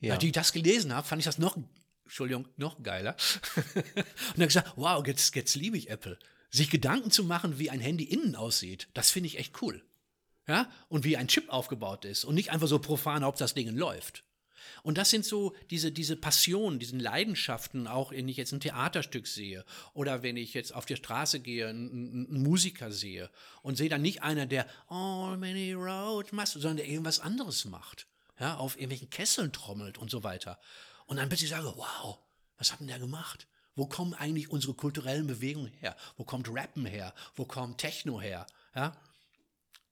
[0.00, 0.14] Ja.
[0.14, 1.56] Als ich das gelesen habe, fand ich das noch,
[2.04, 3.16] Entschuldigung, noch geiler.
[3.74, 6.18] und dann gesagt, wow, jetzt, jetzt liebe ich Apple.
[6.50, 9.84] Sich Gedanken zu machen, wie ein Handy innen aussieht, das finde ich echt cool.
[10.46, 10.70] Ja?
[10.88, 14.24] Und wie ein Chip aufgebaut ist und nicht einfach so profan, ob das Ding läuft.
[14.82, 19.26] Und das sind so diese, diese Passionen, diesen Leidenschaften, auch wenn ich jetzt ein Theaterstück
[19.26, 23.30] sehe oder wenn ich jetzt auf die Straße gehe, einen, einen Musiker sehe
[23.62, 28.06] und sehe dann nicht einer, der All many road must, sondern der irgendwas anderes macht
[28.38, 30.58] ja, auf irgendwelchen Kesseln trommelt und so weiter.
[31.06, 32.18] Und dann plötzlich sage, wow,
[32.56, 33.46] was hat denn der gemacht?
[33.74, 35.96] Wo kommen eigentlich unsere kulturellen Bewegungen her?
[36.16, 37.14] Wo kommt Rappen her?
[37.36, 38.46] Wo kommt Techno her?
[38.74, 38.96] Ja?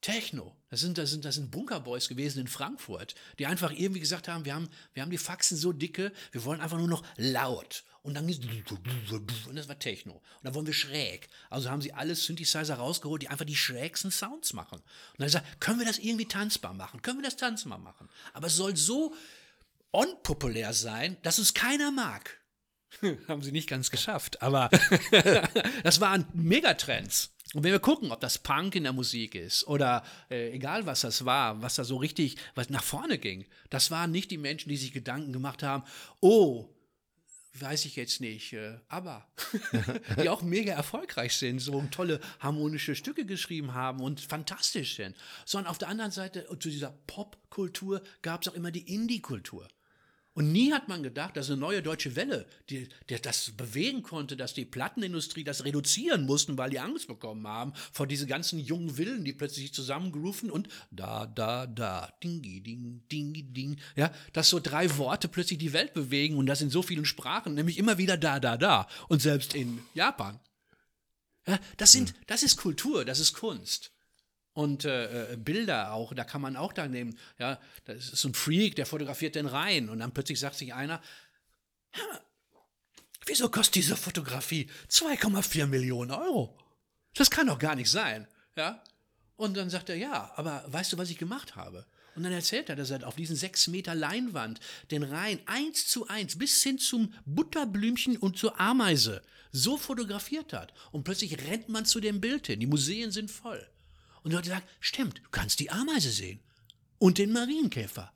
[0.01, 4.29] Techno, das sind, das, sind, das sind Bunkerboys gewesen in Frankfurt, die einfach irgendwie gesagt
[4.29, 7.85] haben, wir haben, wir haben die Faxen so dicke, wir wollen einfach nur noch laut.
[8.03, 10.13] Und dann und das war Techno.
[10.13, 11.29] Und dann wollen wir schräg.
[11.51, 14.79] Also haben sie alle Synthesizer rausgeholt, die einfach die schrägsten Sounds machen.
[14.79, 17.03] Und dann gesagt, können wir das irgendwie tanzbar machen?
[17.03, 18.09] Können wir das tanzbar machen?
[18.33, 19.13] Aber es soll so
[19.91, 22.39] unpopulär sein, dass es keiner mag.
[23.29, 24.71] haben sie nicht ganz geschafft, aber
[25.83, 27.33] das waren Megatrends.
[27.57, 31.01] Und wenn wir gucken, ob das Punk in der Musik ist oder äh, egal was
[31.01, 34.69] das war, was da so richtig was nach vorne ging, das waren nicht die Menschen,
[34.69, 35.83] die sich Gedanken gemacht haben,
[36.21, 36.69] oh,
[37.55, 39.27] weiß ich jetzt nicht, äh, aber
[40.23, 45.17] die auch mega erfolgreich sind, so tolle harmonische Stücke geschrieben haben und fantastisch sind.
[45.47, 49.67] Sondern auf der anderen Seite, zu dieser Popkultur gab es auch immer die Indie-Kultur.
[50.37, 54.37] Und nie hat man gedacht, dass eine neue deutsche Welle, die, die, das bewegen konnte,
[54.37, 58.99] dass die Plattenindustrie das reduzieren mussten, weil die Angst bekommen haben vor diese ganzen jungen
[58.99, 64.61] Willen, die plötzlich zusammengerufen und da, da, da, dingi, ding, dingi, ding, ja, dass so
[64.61, 68.19] drei Worte plötzlich die Welt bewegen und das in so vielen Sprachen, nämlich immer wieder
[68.19, 70.39] da, da, da und selbst in Japan.
[71.47, 73.96] Ja, das sind, das ist Kultur, das ist Kunst
[74.57, 78.29] und äh, äh, Bilder auch, da kann man auch da nehmen, ja, das ist so
[78.29, 81.03] ein Freak, der fotografiert den rein und dann plötzlich sagt sich einer,
[83.27, 86.59] wieso kostet diese Fotografie 2,4 Millionen Euro?
[87.15, 88.27] Das kann doch gar nicht sein,
[88.57, 88.83] ja.
[89.37, 91.85] Und dann sagt er, ja, aber weißt du, was ich gemacht habe?
[92.15, 96.09] Und dann erzählt er, dass er auf diesen sechs Meter Leinwand den Rhein eins zu
[96.09, 100.73] eins bis hin zum Butterblümchen und zur Ameise so fotografiert hat.
[100.93, 102.61] Und plötzlich rennt man zu dem Bild hin.
[102.61, 103.69] Die Museen sind voll.
[104.27, 106.41] Und die Leute sagen, stimmt, du kannst die Ameise sehen
[106.99, 108.13] und den Marienkäfer.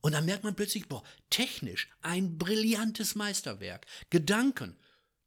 [0.00, 3.84] Und dann merkt man plötzlich, boah, technisch ein brillantes Meisterwerk.
[4.08, 4.78] Gedanken,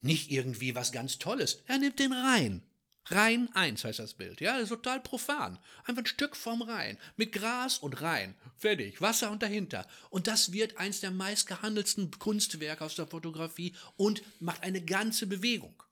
[0.01, 1.61] nicht irgendwie was ganz Tolles.
[1.67, 2.63] Er nimmt den Rhein.
[3.05, 4.41] Rhein 1 heißt das Bild.
[4.41, 5.59] Ja, das ist total profan.
[5.84, 6.97] Einfach ein Stück vom Rhein.
[7.17, 8.34] Mit Gras und Rhein.
[8.57, 9.01] Fertig.
[9.01, 9.88] Wasser und dahinter.
[10.09, 15.84] Und das wird eins der meistgehandelsten Kunstwerke aus der Fotografie und macht eine ganze Bewegung.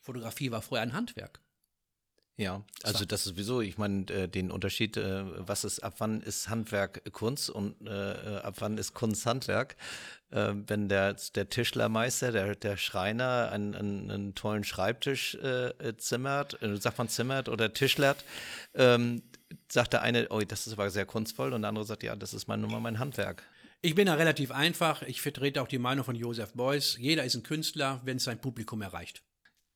[0.00, 1.42] Fotografie war vorher ein Handwerk.
[2.42, 6.20] Ja, also das ist sowieso, ich meine, äh, den Unterschied, äh, was ist, ab wann
[6.20, 7.90] ist Handwerk Kunst und äh,
[8.42, 9.76] ab wann ist Kunst Handwerk?
[10.30, 16.60] Äh, wenn der, der Tischlermeister, der, der Schreiner einen, einen, einen tollen Schreibtisch äh, zimmert,
[16.62, 18.24] äh, sagt man zimmert oder tischlert,
[18.74, 19.22] ähm,
[19.68, 22.34] sagt der eine, oh, das ist aber sehr kunstvoll und der andere sagt, ja, das
[22.34, 23.44] ist mein, nur mal mein Handwerk.
[23.82, 25.02] Ich bin da relativ einfach.
[25.02, 26.96] Ich vertrete auch die Meinung von Joseph Beuys.
[26.98, 29.22] Jeder ist ein Künstler, wenn es sein Publikum erreicht.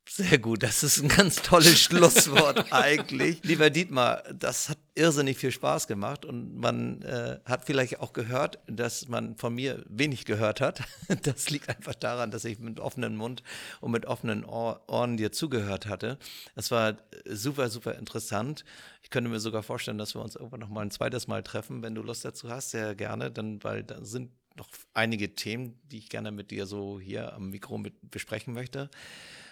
[0.09, 3.43] Sehr gut, das ist ein ganz tolles Schlusswort eigentlich.
[3.43, 8.61] Lieber Dietmar, das hat irrsinnig viel Spaß gemacht und man äh, hat vielleicht auch gehört,
[8.69, 10.83] dass man von mir wenig gehört hat.
[11.23, 13.43] Das liegt einfach daran, dass ich mit offenem Mund
[13.81, 16.19] und mit offenen Ohr Ohren dir zugehört hatte.
[16.55, 18.65] Es war super, super interessant.
[19.03, 21.83] Ich könnte mir sogar vorstellen, dass wir uns irgendwann noch mal ein zweites Mal treffen,
[21.83, 25.99] wenn du Lust dazu hast, sehr gerne, dann, weil da sind noch einige Themen, die
[25.99, 28.89] ich gerne mit dir so hier am Mikro mit besprechen möchte.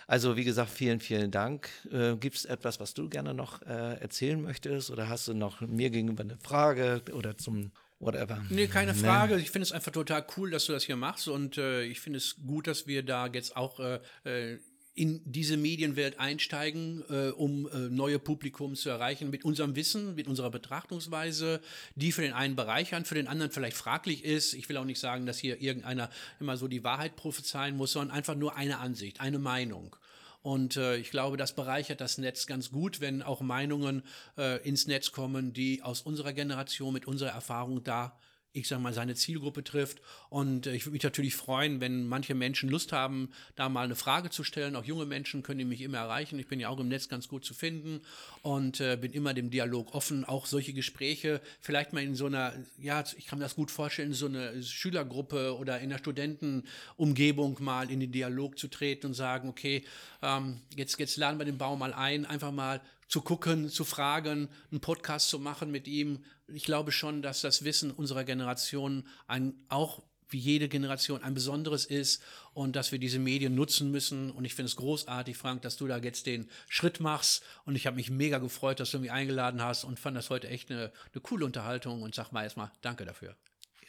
[0.06, 1.68] Also wie gesagt, vielen, vielen Dank.
[1.90, 5.60] Äh, Gibt es etwas, was du gerne noch äh, erzählen möchtest oder hast du noch
[5.60, 8.42] mir gegenüber eine Frage oder zum whatever?
[8.50, 9.36] Nee, keine Frage.
[9.36, 9.42] Nee.
[9.42, 12.18] Ich finde es einfach total cool, dass du das hier machst und äh, ich finde
[12.18, 14.58] es gut, dass wir da jetzt auch äh, äh,
[14.94, 20.28] in diese Medienwelt einsteigen, äh, um äh, neue Publikum zu erreichen mit unserem Wissen, mit
[20.28, 21.60] unserer Betrachtungsweise,
[21.96, 24.54] die für den einen bereichern, für den anderen vielleicht fraglich ist.
[24.54, 28.16] Ich will auch nicht sagen, dass hier irgendeiner immer so die Wahrheit prophezeien muss, sondern
[28.16, 29.96] einfach nur eine Ansicht, eine Meinung.
[30.42, 34.02] Und äh, ich glaube, das bereichert das Netz ganz gut, wenn auch Meinungen
[34.38, 38.16] äh, ins Netz kommen, die aus unserer Generation mit unserer Erfahrung da
[38.54, 40.00] ich sag mal, seine Zielgruppe trifft.
[40.30, 43.96] Und äh, ich würde mich natürlich freuen, wenn manche Menschen Lust haben, da mal eine
[43.96, 44.76] Frage zu stellen.
[44.76, 46.38] Auch junge Menschen können mich immer erreichen.
[46.38, 48.00] Ich bin ja auch im Netz ganz gut zu finden
[48.42, 50.24] und äh, bin immer dem Dialog offen.
[50.24, 54.12] Auch solche Gespräche, vielleicht mal in so einer, ja, ich kann mir das gut vorstellen,
[54.12, 59.48] so eine Schülergruppe oder in einer Studentenumgebung mal in den Dialog zu treten und sagen,
[59.48, 59.84] okay,
[60.22, 62.80] ähm, jetzt, jetzt laden wir den Baum mal ein, einfach mal
[63.14, 66.24] zu gucken, zu fragen, einen Podcast zu machen mit ihm.
[66.48, 71.84] Ich glaube schon, dass das Wissen unserer Generation ein, auch wie jede Generation ein besonderes
[71.84, 72.20] ist
[72.54, 74.32] und dass wir diese Medien nutzen müssen.
[74.32, 77.44] Und ich finde es großartig, Frank, dass du da jetzt den Schritt machst.
[77.64, 80.48] Und ich habe mich mega gefreut, dass du mich eingeladen hast und fand das heute
[80.48, 83.36] echt eine, eine coole Unterhaltung und sag mal erstmal Danke dafür.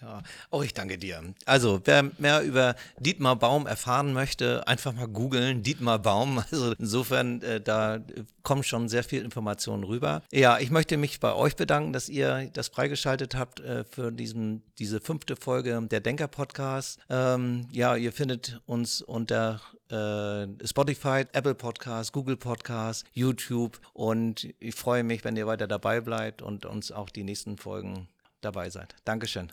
[0.02, 0.22] Ja,
[0.52, 1.22] auch ich danke dir.
[1.46, 6.44] Also, wer mehr über Dietmar Baum erfahren möchte, einfach mal googeln, Dietmar Baum.
[6.56, 8.00] Also insofern, äh, da
[8.44, 10.22] kommt schon sehr viel Informationen rüber.
[10.32, 14.64] Ja, ich möchte mich bei euch bedanken, dass ihr das freigeschaltet habt äh, für diesen,
[14.80, 17.00] diese fünfte Folge der Denker-Podcast.
[17.10, 24.76] Ähm, ja, ihr findet uns unter äh, Spotify, Apple Podcast, Google Podcast, YouTube und ich
[24.76, 28.08] freue mich, wenn ihr weiter dabei bleibt und uns auch die nächsten Folgen
[28.42, 28.96] dabei seid.
[29.06, 29.52] Dankeschön.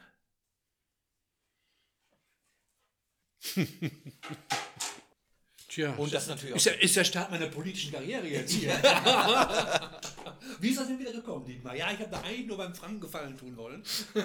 [5.69, 8.73] Tja, und das natürlich ist, ist der Start meiner politischen Karriere jetzt hier.
[10.61, 11.75] Wie ist das denn wieder gekommen, Dietmar?
[11.75, 13.83] Ja, ich habe da eigentlich nur beim Franken Gefallen tun wollen.